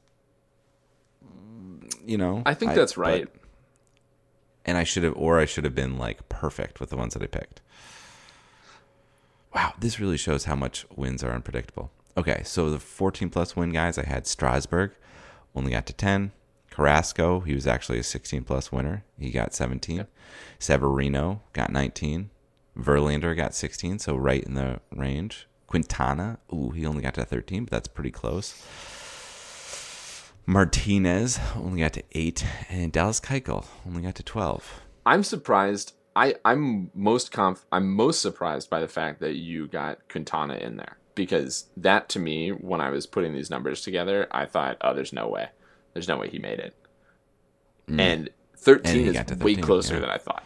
You 2.06 2.18
know, 2.18 2.42
I 2.46 2.54
think 2.54 2.74
that's 2.76 2.94
but- 2.94 3.02
right. 3.02 3.28
and 4.66 4.78
I 4.78 4.84
should 4.84 5.04
have, 5.04 5.16
or 5.16 5.40
I 5.40 5.46
should 5.46 5.64
have 5.64 5.76
been 5.76 5.98
like 5.98 6.30
perfect 6.30 6.80
with 6.80 6.90
the 6.90 6.98
ones 6.98 7.14
that 7.14 7.24
I 7.24 7.28
picked. 7.28 7.62
Wow, 9.54 9.74
this 9.80 10.00
really 10.00 10.18
shows 10.18 10.46
how 10.46 10.56
much 10.56 10.86
wins 10.96 11.24
are 11.24 11.32
unpredictable. 11.32 11.92
Okay, 12.18 12.42
so 12.44 12.70
the 12.70 12.80
14 12.80 13.30
plus 13.30 13.56
win 13.56 13.72
guys, 13.72 13.98
I 13.98 14.06
had 14.06 14.28
Strasburg, 14.28 14.92
only 15.56 15.72
got 15.72 15.86
to 15.88 15.94
10. 15.94 16.32
Carrasco, 16.70 17.40
he 17.40 17.56
was 17.56 17.66
actually 17.68 18.00
a 18.00 18.04
16 18.04 18.44
plus 18.44 18.72
winner. 18.72 19.04
He 19.18 19.32
got 19.32 19.54
17. 19.54 20.06
Severino 20.60 21.42
got 21.54 21.72
19. 21.72 22.30
Verlander 22.78 23.36
got 23.36 23.54
16, 23.56 24.00
so 24.00 24.16
right 24.18 24.44
in 24.44 24.56
the 24.56 24.82
range. 24.94 25.48
Quintana, 25.76 26.40
ooh, 26.54 26.70
he 26.70 26.86
only 26.86 27.02
got 27.02 27.16
to 27.16 27.26
13, 27.26 27.66
but 27.66 27.72
that's 27.72 27.90
pretty 27.90 28.10
close. 28.10 28.64
Martinez 30.46 31.38
only 31.54 31.82
got 31.82 31.92
to 31.92 32.04
8, 32.14 32.46
and 32.70 32.94
Dallas 32.94 33.20
Keuchel 33.20 33.66
only 33.86 34.02
got 34.02 34.16
to 34.16 34.24
12. 34.24 34.82
I'm 35.06 35.22
surprised. 35.22 35.92
I 36.16 36.36
I'm 36.46 36.92
most 36.96 37.34
conf- 37.34 37.66
I'm 37.74 37.92
most 37.92 38.22
surprised 38.22 38.70
by 38.70 38.80
the 38.80 38.88
fact 38.88 39.20
that 39.20 39.36
you 39.36 39.68
got 39.68 40.08
Quintana 40.08 40.54
in 40.54 40.78
there 40.78 40.98
because 41.14 41.66
that 41.76 42.08
to 42.10 42.20
me 42.20 42.52
when 42.52 42.80
I 42.80 42.90
was 42.90 43.06
putting 43.06 43.34
these 43.34 43.50
numbers 43.50 43.82
together, 43.82 44.30
I 44.32 44.46
thought, 44.46 44.78
oh, 44.80 44.94
there's 44.94 45.12
no 45.12 45.28
way, 45.28 45.50
there's 45.94 46.08
no 46.08 46.16
way 46.16 46.30
he 46.30 46.40
made 46.40 46.60
it, 46.60 46.74
and 47.90 48.30
13 48.56 48.94
Mm. 48.94 49.00
And 49.00 49.08
is 49.10 49.14
got 49.14 49.28
to 49.28 49.36
way 49.44 49.56
closer 49.56 49.96
yeah. 49.96 50.00
than 50.00 50.10
I 50.10 50.20
thought. 50.20 50.46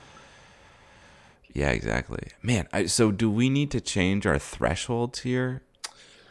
Yeah, 1.53 1.69
exactly. 1.71 2.29
Man, 2.41 2.67
I, 2.71 2.85
so 2.85 3.11
do 3.11 3.29
we 3.29 3.49
need 3.49 3.71
to 3.71 3.81
change 3.81 4.25
our 4.25 4.39
thresholds 4.39 5.19
here? 5.19 5.63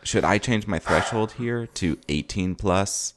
Should 0.04 0.24
I 0.24 0.38
change 0.38 0.66
my 0.66 0.78
threshold 0.78 1.32
here 1.32 1.66
to 1.66 1.98
18 2.08 2.54
plus, 2.54 3.14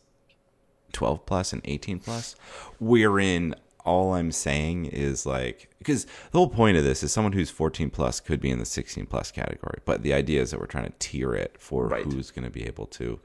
12 0.94 1.26
plus, 1.26 1.54
and 1.54 1.62
18 1.64 2.00
plus? 2.00 2.36
Wherein 2.80 3.56
all 3.86 4.14
I'm 4.14 4.32
saying 4.32 4.86
is 4.86 5.26
like, 5.26 5.70
because 5.78 6.06
the 6.06 6.38
whole 6.38 6.50
point 6.50 6.78
of 6.78 6.84
this 6.84 7.04
is 7.04 7.12
someone 7.12 7.34
who's 7.34 7.50
14 7.50 7.90
plus 7.92 8.20
could 8.20 8.42
be 8.42 8.50
in 8.50 8.60
the 8.60 8.66
16 8.66 9.06
plus 9.06 9.32
category. 9.32 9.80
But 9.86 10.02
the 10.04 10.14
idea 10.14 10.42
is 10.42 10.52
that 10.52 10.60
we're 10.60 10.66
trying 10.66 10.86
to 10.86 10.94
tier 11.00 11.34
it 11.34 11.56
for 11.60 11.88
Right. 11.88 12.04
who's 12.04 12.32
going 12.32 12.46
to 12.46 12.52
be 12.52 12.66
able 12.66 12.88
to. 12.88 13.20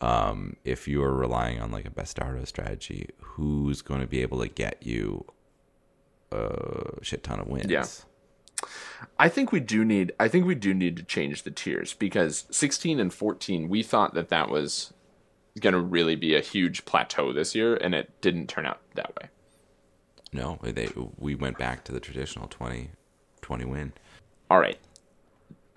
Um, 0.00 0.56
if 0.64 0.88
you 0.88 1.02
are 1.04 1.14
relying 1.14 1.60
on 1.60 1.70
like 1.70 1.86
a 1.86 1.90
Bastardo 1.90 2.44
strategy, 2.46 3.08
who's 3.20 3.80
going 3.82 4.00
to 4.00 4.06
be 4.08 4.20
able 4.22 4.40
to 4.40 4.48
get 4.48 4.82
you 4.84 5.24
a 6.32 7.04
shit 7.04 7.22
ton 7.22 7.40
of 7.40 7.48
wins? 7.48 7.70
Yeah. 7.70 7.86
I 9.18 9.28
think 9.28 9.52
we 9.52 9.60
do 9.60 9.84
need 9.84 10.12
I 10.20 10.28
think 10.28 10.46
we 10.46 10.54
do 10.54 10.72
need 10.72 10.96
to 10.96 11.02
change 11.02 11.42
the 11.42 11.50
tiers 11.50 11.94
because 11.94 12.46
16 12.50 13.00
and 13.00 13.12
14 13.12 13.68
we 13.68 13.82
thought 13.82 14.14
that 14.14 14.28
that 14.28 14.48
was 14.48 14.92
going 15.60 15.74
to 15.74 15.80
really 15.80 16.16
be 16.16 16.34
a 16.34 16.40
huge 16.40 16.84
plateau 16.84 17.32
this 17.32 17.54
year 17.54 17.74
and 17.74 17.94
it 17.94 18.20
didn't 18.20 18.48
turn 18.48 18.64
out 18.64 18.80
that 18.94 19.14
way. 19.20 19.28
No, 20.32 20.58
they 20.62 20.88
we 21.18 21.34
went 21.34 21.58
back 21.58 21.84
to 21.84 21.92
the 21.92 22.00
traditional 22.00 22.48
20, 22.48 22.90
20 23.42 23.64
win. 23.66 23.92
All 24.50 24.58
right. 24.58 24.78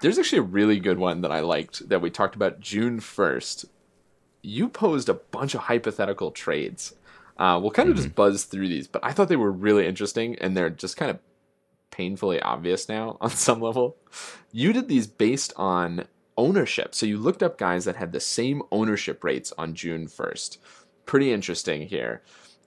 There's 0.01 0.17
actually 0.17 0.39
a 0.39 0.43
really 0.43 0.79
good 0.79 0.97
one 0.97 1.21
that 1.21 1.31
I 1.31 1.41
liked 1.41 1.89
that 1.89 2.01
we 2.01 2.09
talked 2.09 2.35
about 2.35 2.59
June 2.59 2.99
1st. 2.99 3.65
You 4.41 4.69
posed 4.69 5.09
a 5.09 5.15
bunch 5.15 5.55
of 5.55 5.61
hypothetical 5.61 6.31
trades. 6.31 6.93
Uh, 7.37 7.59
we'll 7.61 7.71
kind 7.71 7.89
of 7.89 7.95
just 7.95 8.15
buzz 8.15 8.45
through 8.45 8.67
these, 8.67 8.87
but 8.87 9.03
I 9.03 9.11
thought 9.11 9.27
they 9.27 9.35
were 9.35 9.51
really 9.51 9.85
interesting 9.85 10.35
and 10.39 10.55
they're 10.55 10.69
just 10.69 10.95
kind 10.95 11.11
of 11.11 11.19
painfully 11.91 12.41
obvious 12.41 12.87
now 12.87 13.17
on 13.21 13.29
some 13.29 13.61
level. 13.61 13.97
You 14.51 14.73
did 14.73 14.87
these 14.87 15.07
based 15.07 15.53
on 15.55 16.05
ownership. 16.37 16.93
So 16.93 17.05
you 17.05 17.17
looked 17.17 17.43
up 17.43 17.57
guys 17.57 17.85
that 17.85 17.95
had 17.95 18.11
the 18.11 18.19
same 18.19 18.61
ownership 18.71 19.23
rates 19.23 19.53
on 19.57 19.73
June 19.73 20.07
1st. 20.07 20.57
Pretty 21.05 21.31
interesting 21.31 21.87
here. 21.87 22.21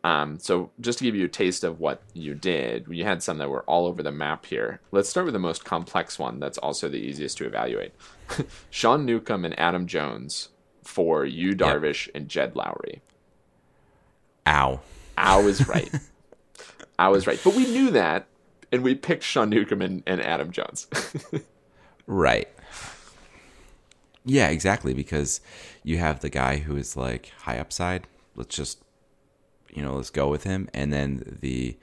Um, 0.05 0.39
so 0.39 0.71
just 0.81 0.99
to 0.99 1.05
give 1.05 1.17
you 1.17 1.25
a 1.25 1.29
taste 1.29 1.65
of 1.65 1.81
what 1.81 2.03
you 2.15 2.35
did, 2.35 2.87
you 2.89 3.05
had 3.05 3.23
some 3.23 3.39
that 3.39 3.51
were 3.51 3.65
all 3.65 3.87
over 3.87 4.03
the 4.03 4.13
map 4.13 4.47
here. 4.47 4.81
Let's 4.93 5.09
start 5.09 5.27
with 5.27 5.33
the 5.33 5.41
most 5.41 5.65
complex 5.65 6.19
one 6.19 6.39
that's 6.39 6.59
also 6.59 6.89
the 6.89 6.99
easiest 6.99 7.37
to 7.39 7.47
evaluate. 7.47 7.93
Sean 8.71 9.05
Newcomb 9.05 9.45
and 9.45 9.59
Adam 9.59 9.87
Jones 9.87 10.51
for 10.85 11.25
you, 11.25 11.55
Darvish, 11.55 12.09
and 12.15 12.29
Jed 12.29 12.55
Lowrie. 12.55 13.01
Ow. 14.49 14.81
I 15.17 15.41
was 15.43 15.69
right. 15.69 15.91
I 16.99 17.09
was 17.09 17.27
right. 17.27 17.41
But 17.45 17.55
we 17.55 17.65
knew 17.65 17.91
that, 17.91 18.27
and 18.73 18.83
we 18.83 18.95
picked 18.95 19.23
Sean 19.23 19.51
Newcomb 19.51 19.83
and, 19.83 20.03
and 20.07 20.21
Adam 20.21 20.51
Jones. 20.51 20.87
Right. 22.09 22.49
Yeah, 24.25 24.49
exactly. 24.49 24.95
Because 24.95 25.41
you 25.85 25.99
have 25.99 26.21
the 26.21 26.31
guy 26.31 26.57
who 26.57 26.75
is 26.75 26.97
like 26.97 27.31
high 27.41 27.59
upside. 27.59 28.09
Let's 28.35 28.57
just, 28.57 28.83
you 29.73 29.83
know, 29.83 29.95
let's 29.95 30.11
go 30.11 30.29
with 30.29 30.45
him. 30.45 30.69
And 30.73 30.91
then 30.93 31.39
the 31.43 31.77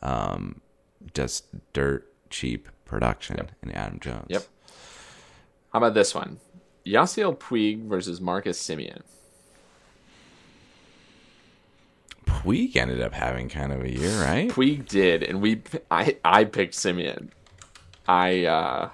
um, 0.00 0.60
just 1.14 1.46
dirt 1.72 2.08
cheap 2.30 2.68
production 2.84 3.48
in 3.62 3.72
Adam 3.72 3.98
Jones. 3.98 4.26
Yep. 4.28 4.46
How 5.72 5.78
about 5.78 5.94
this 5.94 6.14
one? 6.14 6.38
Yasiel 6.86 7.36
Puig 7.36 7.88
versus 7.88 8.20
Marcus 8.20 8.60
Semien. 8.64 9.02
Puig 12.42 12.76
ended 12.76 13.00
up 13.00 13.12
having 13.12 13.48
kind 13.48 13.72
of 13.72 13.82
a 13.82 13.90
year, 13.90 14.20
right? 14.22 14.48
Puig 14.50 14.88
did, 14.88 15.22
and 15.22 15.40
we 15.40 15.62
I 15.90 16.16
I 16.24 16.44
picked 16.44 16.74
Semien. 16.74 17.28
I 18.06 18.44
uh 18.46 18.90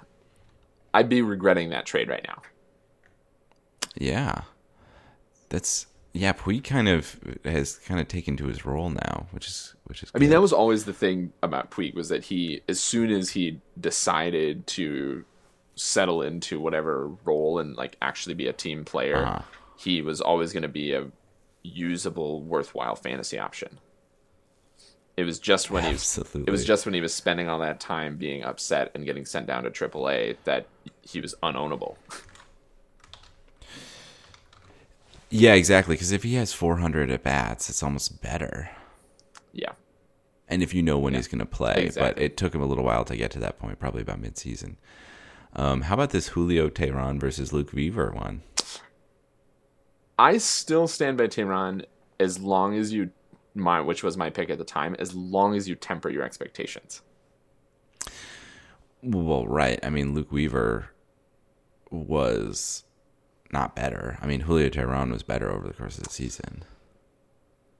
I'd 0.95 1.09
be 1.09 1.23
regretting 1.23 1.71
that 1.71 1.87
trade 1.87 2.09
right 2.09 2.25
now. 2.27 2.43
Yeah. 3.97 4.43
That's 5.49 5.87
yeah, 6.13 6.33
Puig 6.33 6.65
kind 6.65 6.89
of 6.89 7.19
has 7.45 7.77
kind 7.77 8.01
of 8.01 8.09
taken 8.09 8.37
to 8.39 8.47
his 8.47 8.65
role 8.65 8.91
now, 8.91 9.27
which 9.31 9.47
is 9.47 9.75
which 9.85 10.03
is 10.03 10.11
I 10.15 10.19
mean, 10.19 10.31
that 10.31 10.41
was 10.41 10.53
always 10.53 10.85
the 10.85 10.93
thing 10.93 11.33
about 11.43 11.71
Puig 11.71 11.95
was 11.95 12.09
that 12.09 12.25
he, 12.25 12.63
as 12.69 12.81
soon 12.81 13.11
as 13.11 13.31
he 13.31 13.61
decided 13.79 14.67
to 14.69 15.25
settle 15.77 16.23
into 16.23 16.59
whatever 16.61 17.09
role 17.25 17.59
and 17.61 17.77
like 17.77 17.97
actually 18.03 18.35
be 18.35 18.49
a 18.49 18.53
team 18.53 18.85
player, 18.85 19.19
Uh-huh. 19.25 19.43
he 19.77 20.03
was 20.03 20.21
always 20.21 20.53
going 20.53 20.63
to 20.65 20.69
be 20.69 20.93
a 20.93 21.07
usable, 21.63 22.43
worthwhile 22.43 22.95
fantasy 22.97 23.39
option. 23.39 23.79
It 25.17 25.25
was 25.25 25.41
just 25.41 25.71
when 25.71 25.83
he 25.83 25.91
was, 25.93 26.19
it 26.35 26.49
was 26.51 26.65
just 26.65 26.87
when 26.87 26.95
he 26.95 27.01
was 27.01 27.13
spending 27.13 27.49
all 27.49 27.59
that 27.59 27.81
time 27.81 28.17
being 28.17 28.45
upset 28.45 28.93
and 28.95 29.05
getting 29.05 29.25
sent 29.27 29.49
down 29.49 29.65
to 29.65 29.71
AAA 29.71 30.37
that 30.45 30.67
he 31.03 31.21
was 31.21 31.35
unownable. 31.43 31.97
Yeah, 35.31 35.55
exactly. 35.55 35.95
Because 35.95 36.13
if 36.13 36.23
he 36.23 36.35
has 36.35 36.53
400 36.53 37.11
at 37.11 37.23
bats, 37.23 37.69
it's 37.69 37.83
almost 37.83 38.23
better. 38.23 38.71
yeah. 39.53 39.73
And 40.51 40.63
if 40.63 40.73
you 40.73 40.83
know 40.83 40.99
when 40.99 41.13
he's 41.13 41.29
going 41.29 41.41
to 41.41 41.45
play, 41.47 41.91
but 41.95 42.19
it 42.19 42.39
took 42.39 42.55
him 42.55 42.63
a 42.63 42.67
little 42.67 42.83
while 42.85 43.05
to 43.05 43.15
get 43.15 43.31
to 43.33 43.39
that 43.41 43.59
point, 43.59 43.79
probably 43.79 44.01
about 44.01 44.23
midseason. 44.23 44.77
Um, 45.55 45.83
how 45.83 45.93
about 45.95 46.09
this 46.09 46.29
Julio 46.29 46.71
Teheran 46.71 47.21
versus 47.21 47.53
Luke 47.53 47.75
Weaver 47.75 48.13
one? 48.13 48.41
I 50.19 50.39
still 50.39 50.89
stand 50.89 51.17
by 51.17 51.29
Teheran 51.29 51.85
as 52.19 52.39
long 52.39 52.75
as 52.75 52.93
you 52.93 53.11
my 53.55 53.81
which 53.81 54.03
was 54.03 54.17
my 54.17 54.31
pick 54.31 54.51
at 54.51 54.59
the 54.59 54.65
time, 54.65 54.97
as 54.99 55.15
long 55.15 55.55
as 55.55 55.69
you 55.69 55.75
temper 55.75 56.09
your 56.09 56.23
expectations. 56.23 57.03
Well, 59.03 59.47
right. 59.47 59.79
I 59.83 59.91
mean, 59.91 60.15
Luke 60.15 60.33
Weaver 60.33 60.91
was 61.91 62.85
not 63.53 63.77
better. 63.77 64.19
I 64.21 64.27
mean, 64.27 64.41
Julio 64.41 64.69
Teheran 64.69 65.13
was 65.13 65.23
better 65.23 65.51
over 65.51 65.67
the 65.67 65.75
course 65.75 65.99
of 65.99 66.05
the 66.05 66.11
season. 66.11 66.65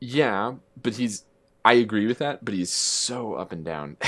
Yeah, 0.01 0.55
but 0.81 0.95
he's 0.95 1.25
I 1.65 1.75
agree 1.75 2.07
with 2.07 2.19
that, 2.19 2.45
but 2.45 2.55
he's 2.55 2.71
so 2.71 3.35
up 3.35 3.53
and 3.53 3.65
down. 3.65 3.97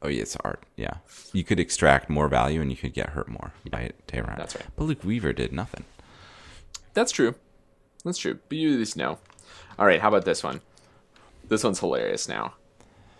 Oh, 0.00 0.06
yeah, 0.08 0.22
it's 0.22 0.36
art. 0.44 0.62
Yeah. 0.76 0.98
You 1.32 1.42
could 1.42 1.58
extract 1.58 2.08
more 2.08 2.28
value 2.28 2.60
and 2.60 2.70
you 2.70 2.76
could 2.76 2.94
get 2.94 3.10
hurt 3.10 3.28
more 3.28 3.52
by 3.68 3.90
Teheran. 4.06 4.36
That's 4.36 4.54
right. 4.54 4.66
But 4.76 4.84
Luke 4.84 5.02
Weaver 5.02 5.32
did 5.32 5.52
nothing. 5.52 5.84
That's 6.98 7.12
true. 7.12 7.36
That's 8.04 8.18
true. 8.18 8.40
But 8.48 8.58
you 8.58 8.72
at 8.72 8.78
least 8.80 8.96
know. 8.96 9.18
All 9.78 9.86
right, 9.86 10.00
how 10.00 10.08
about 10.08 10.24
this 10.24 10.42
one? 10.42 10.60
This 11.48 11.62
one's 11.62 11.78
hilarious 11.78 12.28
now. 12.28 12.54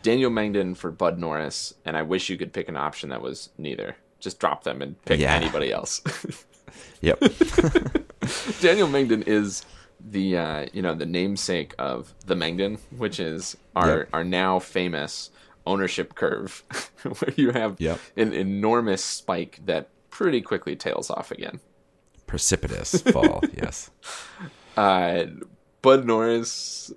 Daniel 0.02 0.32
Mengden 0.32 0.76
for 0.76 0.90
Bud 0.90 1.18
Norris, 1.18 1.74
and 1.84 1.96
I 1.96 2.02
wish 2.02 2.28
you 2.28 2.36
could 2.36 2.52
pick 2.52 2.68
an 2.68 2.76
option 2.76 3.10
that 3.10 3.22
was 3.22 3.50
neither. 3.56 3.94
Just 4.18 4.40
drop 4.40 4.64
them 4.64 4.82
and 4.82 5.00
pick 5.04 5.20
Yeah. 5.20 5.34
anybody 5.34 5.70
else. 5.72 6.00
Yep. 7.00 7.20
Daniel 8.60 8.88
Mengden 8.88 9.26
is 9.26 9.64
the 10.00 10.36
uh, 10.36 10.66
you 10.72 10.82
know 10.82 10.94
the 10.94 11.06
namesake 11.06 11.74
of 11.78 12.12
the 12.26 12.34
Mengden, 12.34 12.78
which 12.96 13.20
is 13.20 13.56
our 13.76 13.98
Yep. 14.00 14.08
our 14.12 14.24
now 14.24 14.58
famous 14.58 15.30
ownership 15.66 16.14
curve, 16.16 16.62
where 17.04 17.32
you 17.36 17.52
have 17.52 17.76
Yep. 17.80 18.00
an 18.16 18.32
enormous 18.32 19.02
spike 19.04 19.60
that 19.64 19.88
pretty 20.10 20.40
quickly 20.42 20.74
tails 20.76 21.08
off 21.10 21.30
again. 21.30 21.60
Precipitous 22.28 23.02
fall. 23.12 23.42
Yes. 23.52 23.90
Uh, 24.76 25.24
Bud 25.82 26.04
Norris, 26.06 26.92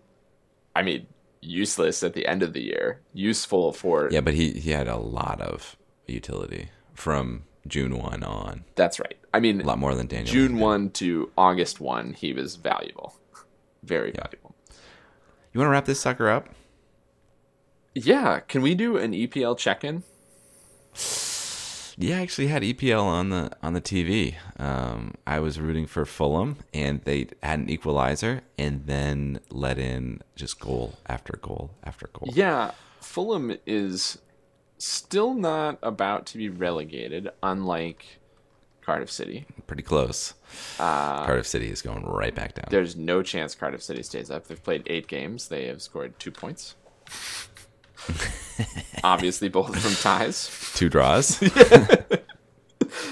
I 0.76 0.84
mean, 0.84 1.08
useless 1.42 2.04
at 2.04 2.14
the 2.14 2.28
end 2.28 2.44
of 2.44 2.54
the 2.54 2.62
year, 2.62 3.02
useful 3.14 3.74
for 3.74 4.10
Yeah, 4.12 4.22
but 4.22 4.36
he 4.36 4.52
he 4.52 4.70
had 4.72 4.88
a 4.88 4.98
lot 4.98 5.42
of 5.42 5.76
utility 6.06 6.70
from 6.94 7.44
June 7.68 7.98
one 7.98 8.22
on. 8.24 8.66
that's 8.76 9.00
right. 9.00 9.18
I 9.34 9.40
mean, 9.40 9.62
A 9.62 9.66
lot 9.66 9.80
more 9.80 9.96
than 9.96 10.08
Daniel. 10.08 10.32
June 10.32 10.60
one 10.60 10.90
to 10.92 11.32
August 11.38 11.80
one, 11.80 12.14
he 12.14 12.34
was 12.34 12.56
valuable, 12.58 13.16
very 13.84 14.12
valuable. 14.12 14.54
You 15.54 15.60
want 15.60 15.68
to 15.68 15.72
wrap 15.72 15.86
this 15.86 16.00
sucker 16.00 16.30
up? 16.30 16.50
Yeah, 17.96 18.40
can 18.42 18.62
we 18.62 18.76
do 18.76 18.98
an 18.98 19.12
EPL 19.14 19.58
check-in? 19.58 20.04
Yeah, 22.02 22.18
I 22.18 22.22
actually 22.22 22.48
had 22.48 22.64
EPL 22.64 23.04
on 23.04 23.30
the 23.30 23.52
on 23.62 23.74
the 23.74 23.82
TV. 23.82 24.36
Um, 24.58 25.14
I 25.28 25.40
was 25.40 25.60
rooting 25.60 25.86
for 25.86 26.06
Fulham, 26.06 26.58
and 26.74 27.02
they 27.04 27.28
had 27.44 27.60
an 27.60 27.70
equalizer, 27.70 28.42
and 28.58 28.86
then 28.86 29.40
let 29.50 29.78
in 29.78 30.22
just 30.36 30.60
goal 30.60 30.96
after 31.08 31.38
goal 31.42 31.72
after 31.84 32.10
goal. 32.12 32.30
Yeah, 32.34 32.72
Fulham 33.00 33.56
is 33.66 34.18
still 34.78 35.34
not 35.34 35.78
about 35.84 36.26
to 36.28 36.38
be 36.38 36.50
relegated, 36.50 37.30
unlike 37.44 38.20
Cardiff 38.82 39.12
City. 39.12 39.46
Pretty 39.68 39.84
close. 39.84 40.34
Uh, 40.80 41.24
Cardiff 41.26 41.48
City 41.48 41.70
is 41.70 41.82
going 41.82 42.04
right 42.06 42.34
back 42.34 42.56
down. 42.56 42.66
There's 42.70 42.96
no 42.96 43.22
chance 43.22 43.54
Cardiff 43.54 43.84
City 43.84 44.04
stays 44.04 44.32
up. 44.32 44.48
They've 44.48 44.62
played 44.62 44.84
eight 44.88 45.08
games. 45.08 45.50
They 45.50 45.68
have 45.68 45.82
scored 45.82 46.20
two 46.20 46.32
points. 46.32 46.76
Obviously, 49.04 49.50
both 49.50 49.76
of 49.76 49.84
them 49.84 49.94
ties. 49.94 50.50
Two 50.76 50.90
draws. 50.90 51.42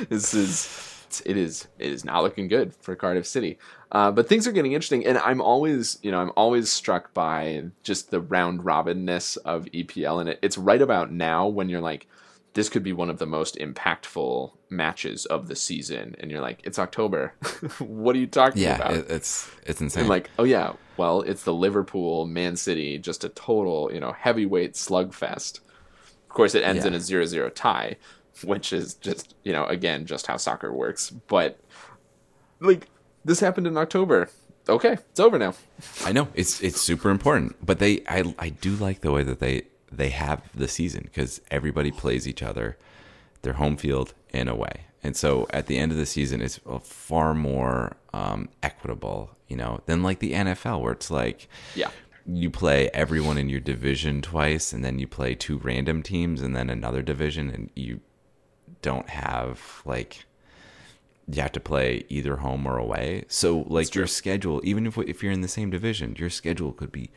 This 0.10 0.34
is 0.34 1.24
it 1.26 1.38
is 1.38 1.68
it 1.78 1.92
is 1.92 2.06
not 2.06 2.24
looking 2.24 2.48
good 2.48 2.74
for 2.76 2.96
Cardiff 2.96 3.26
City. 3.26 3.58
Uh, 3.92 4.12
but 4.12 4.30
things 4.30 4.48
are 4.48 4.52
getting 4.52 4.74
interesting, 4.74 5.06
and 5.06 5.18
I'm 5.18 5.42
always 5.42 6.00
you 6.02 6.12
know 6.12 6.20
I'm 6.20 6.32
always 6.36 6.72
struck 6.72 7.14
by 7.14 7.64
just 7.84 8.12
the 8.12 8.22
round 8.22 8.66
robinness 8.66 9.38
of 9.38 9.66
EPL, 9.66 10.22
and 10.22 10.30
it, 10.30 10.40
it's 10.42 10.58
right 10.58 10.82
about 10.82 11.12
now 11.12 11.48
when 11.48 11.70
you're 11.70 11.82
like, 11.82 12.08
this 12.54 12.70
could 12.70 12.84
be 12.84 12.94
one 12.94 13.10
of 13.10 13.20
the 13.20 13.26
most 13.26 13.58
impactful 13.58 14.52
matches 14.70 15.26
of 15.28 15.48
the 15.48 15.56
season, 15.56 16.16
and 16.20 16.32
you're 16.32 16.42
like, 16.42 16.60
it's 16.64 16.80
October. 16.80 17.34
what 17.80 18.16
are 18.16 18.20
you 18.20 18.28
talking 18.28 18.62
yeah, 18.62 18.76
about? 18.76 18.94
it, 18.94 19.10
it's 19.10 19.50
it's 19.66 19.82
insane. 19.82 20.02
And 20.02 20.10
like, 20.10 20.30
oh 20.40 20.44
yeah, 20.44 20.74
well, 20.98 21.22
it's 21.22 21.44
the 21.44 21.54
Liverpool 21.54 22.26
Man 22.26 22.56
City, 22.56 22.98
just 22.98 23.24
a 23.24 23.30
total, 23.30 23.92
you 23.94 24.00
know, 24.00 24.12
heavyweight 24.12 24.74
slugfest. 24.74 25.60
Of 26.28 26.30
course, 26.30 26.56
it 26.56 26.64
ends 26.64 26.84
Yeah. 26.84 26.90
in 26.90 26.94
a 26.94 27.00
0-0 27.00 27.52
tie, 27.56 27.98
which 28.44 28.72
is 28.74 28.94
just, 28.96 29.36
you 29.44 29.52
know, 29.54 29.66
again, 29.66 30.06
just 30.06 30.28
how 30.28 30.38
soccer 30.38 30.72
works. 30.72 31.10
But 31.10 31.60
like, 32.60 32.88
this 33.26 33.40
happened 33.40 33.68
in 33.68 33.78
October. 33.78 34.30
Okay, 34.68 34.94
it's 34.94 35.20
over 35.20 35.40
now. 35.40 35.54
I 36.06 36.12
know 36.12 36.28
it's 36.36 36.62
it's 36.62 36.80
super 36.80 37.10
important, 37.10 37.56
but 37.66 37.80
they 37.80 38.04
I 38.08 38.36
I 38.38 38.50
do 38.50 38.76
like 38.76 39.02
the 39.02 39.12
way 39.12 39.24
that 39.24 39.40
they 39.40 39.64
they 39.92 40.10
have 40.10 40.42
the 40.56 40.68
season 40.68 41.04
because 41.04 41.42
everybody 41.52 41.92
plays 41.92 42.28
each 42.28 42.42
other, 42.44 42.78
their 43.42 43.54
home 43.54 43.78
field 43.78 44.14
in 44.34 44.48
a 44.48 44.56
way. 44.56 44.86
and 45.04 45.16
so 45.16 45.48
at 45.52 45.68
the 45.68 45.78
end 45.78 45.92
of 45.92 45.98
the 45.98 46.06
season, 46.06 46.42
it's 46.42 46.60
a 46.66 46.80
far 46.80 47.34
more 47.34 47.96
um, 48.14 48.50
equitable, 48.62 49.32
you 49.48 49.56
know, 49.56 49.82
than 49.86 50.04
like 50.04 50.20
the 50.20 50.34
NFL 50.34 50.82
where 50.82 50.92
it's 50.92 51.10
like 51.10 51.48
Yeah. 51.76 51.90
you 52.26 52.50
play 52.50 52.90
everyone 52.94 53.38
in 53.38 53.48
your 53.50 53.62
division 53.62 54.22
twice, 54.22 54.74
and 54.74 54.84
then 54.84 55.00
you 55.00 55.08
play 55.08 55.36
two 55.36 55.58
random 55.58 56.04
teams, 56.04 56.42
and 56.42 56.54
then 56.56 56.70
another 56.70 57.02
division, 57.02 57.50
and 57.50 57.70
you 57.76 58.02
don't 58.82 59.10
have 59.10 59.82
like 59.86 60.26
you 61.32 61.42
have 61.42 61.52
to 61.52 61.60
play 61.60 62.04
either 62.10 62.38
home 62.38 62.66
or 62.66 62.78
away. 62.78 63.24
So 63.28 63.60
like 63.68 63.94
your 63.96 64.08
schedule, 64.08 64.62
even 64.64 64.86
if 64.88 64.98
if 64.98 65.22
you're 65.24 65.32
in 65.32 65.42
the 65.42 65.48
same 65.48 65.70
division, 65.70 66.16
your 66.18 66.30
schedule 66.30 66.72
could 66.74 66.92
be 66.92 67.10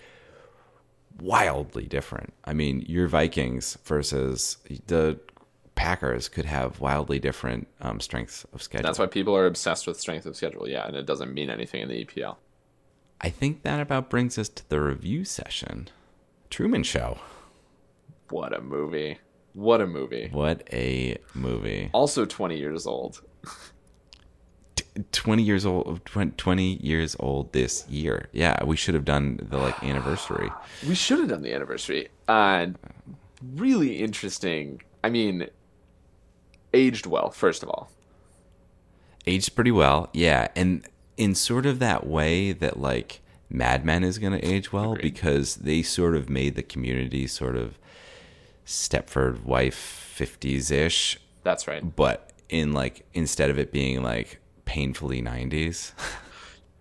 wildly 1.20 1.87
different. 1.87 2.33
I 2.44 2.53
mean, 2.53 2.85
your 2.88 3.09
Vikings 3.09 3.79
versus 3.85 4.59
the 4.87 5.18
Packers 5.75 6.29
could 6.29 6.44
have 6.44 6.81
wildly 6.81 7.18
different 7.18 7.66
um, 7.81 7.98
strengths 8.01 8.44
of 8.53 8.62
schedule. 8.62 8.87
That's 8.87 8.98
why 8.98 9.07
people 9.07 9.37
are 9.37 9.46
obsessed 9.46 9.87
with 9.87 9.98
strength 9.98 10.27
of 10.27 10.37
schedule. 10.37 10.68
Yeah, 10.68 10.87
and 10.87 10.96
it 10.96 11.07
doesn't 11.07 11.33
mean 11.33 11.51
anything 11.51 11.83
in 11.83 11.88
the 11.88 12.05
EPL. 12.05 12.37
I 13.20 13.31
think 13.31 13.62
that 13.62 13.81
about 13.81 14.11
brings 14.11 14.37
us 14.38 14.48
to 14.51 14.68
the 14.68 14.81
review 14.81 15.25
session. 15.25 15.88
Truman 16.51 16.83
Show. 16.83 17.18
What 18.31 18.57
a 18.57 18.61
movie. 18.61 19.18
What 19.55 19.81
a 19.81 19.87
movie. 19.87 20.29
What 20.31 20.66
a 20.72 21.18
movie. 21.35 21.90
Also 21.92 22.25
20 22.25 22.59
years 22.59 22.87
old. 22.87 23.22
20 25.12 25.42
years 25.42 25.64
old 25.64 26.00
20 26.05 26.74
years 26.83 27.16
old 27.18 27.52
this 27.52 27.88
year 27.88 28.28
yeah 28.33 28.62
we 28.64 28.76
should 28.76 28.94
have 28.94 29.05
done 29.07 29.38
the 29.50 29.57
like 29.57 29.83
anniversary 29.85 30.50
We 30.87 30.94
should 30.94 31.18
have 31.18 31.28
done 31.28 31.42
the 31.42 31.55
anniversary. 31.55 32.09
Uh, 32.28 32.66
really 33.57 33.96
interesting. 33.98 34.83
I 35.02 35.09
mean, 35.11 35.48
aged 36.74 37.07
well, 37.07 37.31
first 37.31 37.62
of 37.62 37.68
all. 37.70 37.90
aged 39.26 39.55
pretty 39.55 39.70
well 39.72 40.09
yeah 40.12 40.48
and 40.55 40.87
in 41.16 41.35
sort 41.35 41.64
of 41.66 41.78
that 41.78 42.07
way 42.07 42.52
that 42.52 42.78
like 42.78 43.20
mad 43.48 43.85
men 43.85 44.02
is 44.05 44.18
going 44.18 44.33
to 44.38 44.44
age 44.46 44.72
well 44.72 44.92
Agreed. 44.92 45.02
because 45.02 45.57
they 45.57 45.83
sort 45.83 46.14
of 46.16 46.28
made 46.28 46.55
the 46.55 46.62
community 46.62 47.26
sort 47.26 47.57
of 47.57 47.78
stepford 48.66 49.42
wife 49.42 50.14
50s-ish 50.18 51.18
That's 51.42 51.66
right. 51.66 51.94
but 51.96 52.31
in 52.48 52.72
like 52.72 53.05
instead 53.14 53.50
of 53.50 53.59
it 53.59 53.72
being 53.72 54.02
like 54.02 54.38
painfully 54.72 55.20
90s 55.20 55.92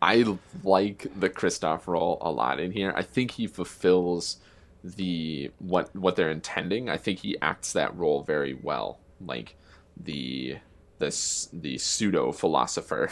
I 0.01 0.25
like 0.63 1.07
the 1.19 1.29
Christof 1.29 1.85
role 1.85 2.17
a 2.21 2.31
lot 2.31 2.59
in 2.59 2.71
here. 2.71 2.91
I 2.95 3.03
think 3.03 3.31
he 3.31 3.45
fulfills 3.45 4.37
the 4.83 5.51
what 5.59 5.95
what 5.95 6.15
they're 6.15 6.31
intending. 6.31 6.89
I 6.89 6.97
think 6.97 7.19
he 7.19 7.37
acts 7.39 7.73
that 7.73 7.95
role 7.95 8.23
very 8.23 8.55
well. 8.55 8.99
Like 9.23 9.55
the 9.95 10.57
this 10.97 11.49
the 11.53 11.77
pseudo 11.77 12.31
philosopher. 12.31 13.11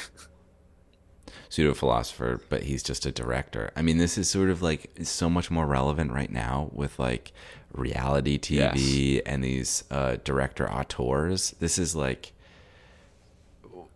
pseudo 1.50 1.76
philosopher, 1.76 2.42
but 2.50 2.64
he's 2.64 2.82
just 2.82 3.06
a 3.06 3.12
director. 3.12 3.72
I 3.76 3.84
mean, 3.84 4.00
this 4.00 4.18
is 4.18 4.28
sort 4.28 4.50
of 4.50 4.64
like 4.64 4.90
so 5.04 5.30
much 5.30 5.52
more 5.52 5.68
relevant 5.68 6.12
right 6.12 6.32
now 6.32 6.70
with 6.74 6.98
like 6.98 7.34
reality 7.72 8.40
TV 8.40 9.22
and 9.28 9.44
these 9.44 9.84
uh, 9.92 10.18
director 10.24 10.68
auteurs. 10.68 11.52
This 11.60 11.78
is 11.78 11.96
like 11.96 12.34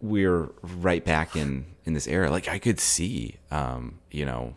we're 0.04 0.52
right 0.62 1.04
back 1.04 1.36
in 1.36 1.66
in 1.86 1.94
this 1.94 2.08
era. 2.08 2.30
Like 2.30 2.48
I 2.48 2.60
could 2.60 2.80
see, 2.80 3.38
um, 3.50 4.00
you 4.12 4.26
know, 4.26 4.56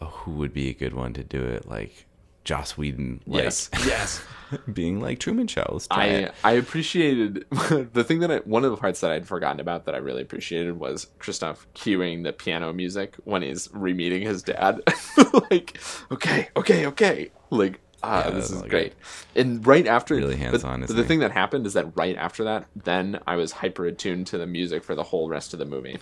who 0.00 0.32
would 0.32 0.52
be 0.52 0.68
a 0.70 0.74
good 0.74 0.94
one 0.94 1.12
to 1.12 1.22
do 1.22 1.44
it, 1.44 1.68
like. 1.68 2.06
Joss 2.44 2.76
Whedon, 2.76 3.20
like 3.24 3.44
Yes. 3.44 3.70
Yes. 3.86 4.20
being 4.72 5.00
like 5.00 5.20
Truman 5.20 5.46
Show. 5.46 5.78
I 5.92 6.06
it. 6.06 6.34
I 6.42 6.52
appreciated 6.54 7.44
the 7.92 8.02
thing 8.02 8.18
that 8.18 8.32
I, 8.32 8.38
one 8.38 8.64
of 8.64 8.70
the 8.70 8.76
parts 8.76 9.00
that 9.00 9.12
I'd 9.12 9.28
forgotten 9.28 9.60
about 9.60 9.84
that 9.84 9.94
I 9.94 9.98
really 9.98 10.22
appreciated 10.22 10.78
was 10.78 11.06
Christof 11.20 11.58
cueing 11.74 12.24
the 12.24 12.32
piano 12.32 12.72
music 12.72 13.14
when 13.24 13.42
he's 13.42 13.68
re-meeting 13.72 14.22
his 14.22 14.42
dad. 14.42 14.80
like, 15.50 15.78
okay, 16.10 16.48
okay, 16.56 16.86
okay. 16.86 17.30
Like, 17.50 17.80
ah, 18.02 18.24
Yeah, 18.24 18.30
this 18.30 18.50
is 18.50 18.62
great. 18.62 18.94
And 19.34 19.66
right 19.66 19.86
after, 19.86 20.14
Really 20.14 20.36
hands-on, 20.36 20.80
But, 20.80 20.96
the 20.96 21.04
thing 21.04 21.20
that 21.20 21.32
happened 21.32 21.66
is 21.66 21.74
that 21.74 21.96
right 21.96 22.16
after 22.16 22.44
that, 22.44 22.66
then 22.74 23.20
I 23.26 23.36
was 23.36 23.52
hyper 23.52 23.86
attuned 23.86 24.26
to 24.28 24.38
the 24.38 24.46
music 24.46 24.82
for 24.84 24.94
the 24.94 25.02
whole 25.04 25.28
rest 25.28 25.52
of 25.52 25.58
the 25.58 25.64
movie. 25.64 25.98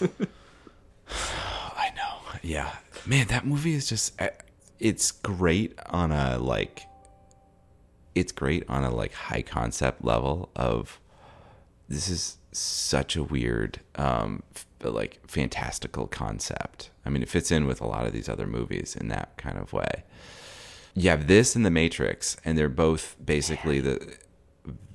I 1.08 1.90
know. 1.96 2.38
Yeah. 2.42 2.72
Man, 3.04 3.26
that 3.28 3.46
movie 3.46 3.74
is 3.74 3.88
just 3.88 4.20
uh, 4.20 4.28
it's 4.80 5.10
great 5.10 5.78
on 5.86 6.12
a 6.12 6.38
like 6.38 6.82
it's 8.14 8.32
great 8.32 8.64
on 8.68 8.84
a 8.84 8.90
like 8.90 9.12
high 9.12 9.42
concept 9.42 10.04
level 10.04 10.50
of 10.56 11.00
this 11.88 12.08
is 12.08 12.38
such 12.52 13.14
a 13.16 13.22
weird 13.22 13.80
um 13.96 14.42
like 14.82 15.20
fantastical 15.26 16.06
concept. 16.06 16.90
I 17.04 17.10
mean, 17.10 17.22
it 17.22 17.28
fits 17.28 17.50
in 17.50 17.66
with 17.66 17.80
a 17.80 17.86
lot 17.86 18.06
of 18.06 18.12
these 18.12 18.28
other 18.28 18.46
movies 18.46 18.96
in 18.96 19.08
that 19.08 19.36
kind 19.36 19.58
of 19.58 19.72
way. 19.72 20.04
You 20.96 21.10
have 21.10 21.26
this 21.26 21.54
and 21.54 21.64
The 21.64 21.70
Matrix, 21.70 22.38
and 22.42 22.56
they're 22.56 22.70
both 22.70 23.16
basically 23.22 23.80
the 23.80 24.16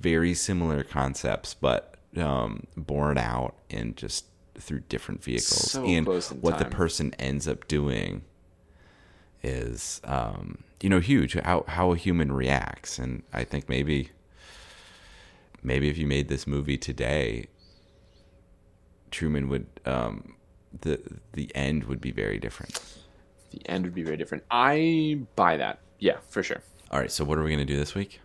very 0.00 0.34
similar 0.34 0.82
concepts, 0.82 1.54
but 1.54 1.94
um, 2.16 2.66
born 2.76 3.18
out 3.18 3.54
in 3.70 3.94
just 3.94 4.26
through 4.56 4.80
different 4.80 5.22
vehicles. 5.22 5.70
So 5.70 5.84
and 5.84 6.06
what 6.40 6.58
the 6.58 6.64
person 6.64 7.14
ends 7.20 7.46
up 7.46 7.68
doing 7.68 8.22
is, 9.44 10.00
um, 10.02 10.64
you 10.80 10.90
know, 10.90 10.98
huge. 10.98 11.34
How 11.34 11.64
how 11.68 11.92
a 11.92 11.96
human 11.96 12.32
reacts, 12.32 12.98
and 12.98 13.22
I 13.32 13.44
think 13.44 13.68
maybe 13.68 14.10
maybe 15.62 15.88
if 15.88 15.96
you 15.96 16.08
made 16.08 16.28
this 16.28 16.48
movie 16.48 16.78
today, 16.78 17.46
Truman 19.12 19.48
would 19.48 19.66
um, 19.86 20.34
the 20.80 21.00
the 21.32 21.50
end 21.54 21.84
would 21.84 22.00
be 22.00 22.10
very 22.10 22.38
different. 22.38 22.80
The 23.50 23.60
end 23.66 23.84
would 23.84 23.94
be 23.94 24.02
very 24.02 24.16
different. 24.16 24.44
I 24.50 25.20
buy 25.36 25.58
that. 25.58 25.78
Yeah, 26.02 26.16
for 26.28 26.42
sure. 26.42 26.62
All 26.90 26.98
right, 26.98 27.12
so 27.12 27.24
what 27.24 27.38
are 27.38 27.44
we 27.44 27.50
gonna 27.52 27.64
do 27.64 27.76
this 27.76 27.94
week? 27.94 28.20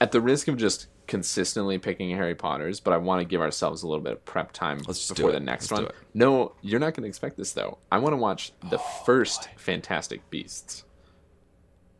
At 0.00 0.12
the 0.12 0.20
risk 0.20 0.46
of 0.46 0.56
just 0.56 0.86
consistently 1.08 1.76
picking 1.76 2.08
Harry 2.10 2.36
Potter's, 2.36 2.78
but 2.78 2.92
I 2.94 2.98
want 2.98 3.20
to 3.20 3.24
give 3.24 3.40
ourselves 3.40 3.82
a 3.82 3.88
little 3.88 4.02
bit 4.02 4.12
of 4.12 4.24
prep 4.24 4.52
time 4.52 4.78
Let's 4.86 5.08
before 5.08 5.32
the 5.32 5.40
next 5.40 5.72
Let's 5.72 5.80
do 5.80 5.86
one. 5.86 5.92
it. 5.92 5.94
No, 6.14 6.52
you're 6.62 6.78
not 6.78 6.94
going 6.94 7.02
to 7.02 7.08
expect 7.08 7.36
this 7.36 7.52
though. 7.52 7.78
I 7.90 7.98
want 7.98 8.12
to 8.12 8.16
watch 8.16 8.52
the 8.70 8.78
Oh, 8.78 9.02
first 9.04 9.48
Fantastic 9.56 10.30
Beasts 10.30 10.84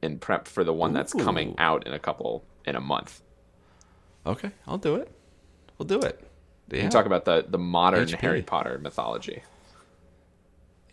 and 0.00 0.20
prep 0.20 0.46
for 0.46 0.62
the 0.62 0.72
one 0.72 0.92
that's 0.94 1.12
coming 1.12 1.56
out 1.58 1.86
in 1.88 1.92
a 1.92 1.98
couple 1.98 2.44
in 2.64 2.76
a 2.76 2.80
month. 2.80 3.20
Okay, 4.24 4.52
I'll 4.68 4.78
do 4.78 4.94
it. 4.94 5.10
We'll 5.76 5.88
do 5.88 6.00
it. 6.00 6.24
We 6.70 6.76
Yeah. 6.78 6.84
can 6.84 6.90
talk 6.92 7.06
about 7.06 7.24
the 7.24 7.44
the 7.48 7.58
modern 7.58 8.06
HP. 8.06 8.20
Harry 8.20 8.42
Potter 8.42 8.78
mythology. 8.78 9.42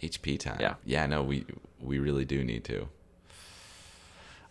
HP 0.02 0.40
time. 0.40 0.58
Yeah. 0.60 0.76
Yeah, 0.84 1.06
no, 1.06 1.22
we 1.24 1.46
we 1.80 2.00
really 2.00 2.26
do 2.26 2.44
need 2.44 2.64
to. 2.66 2.90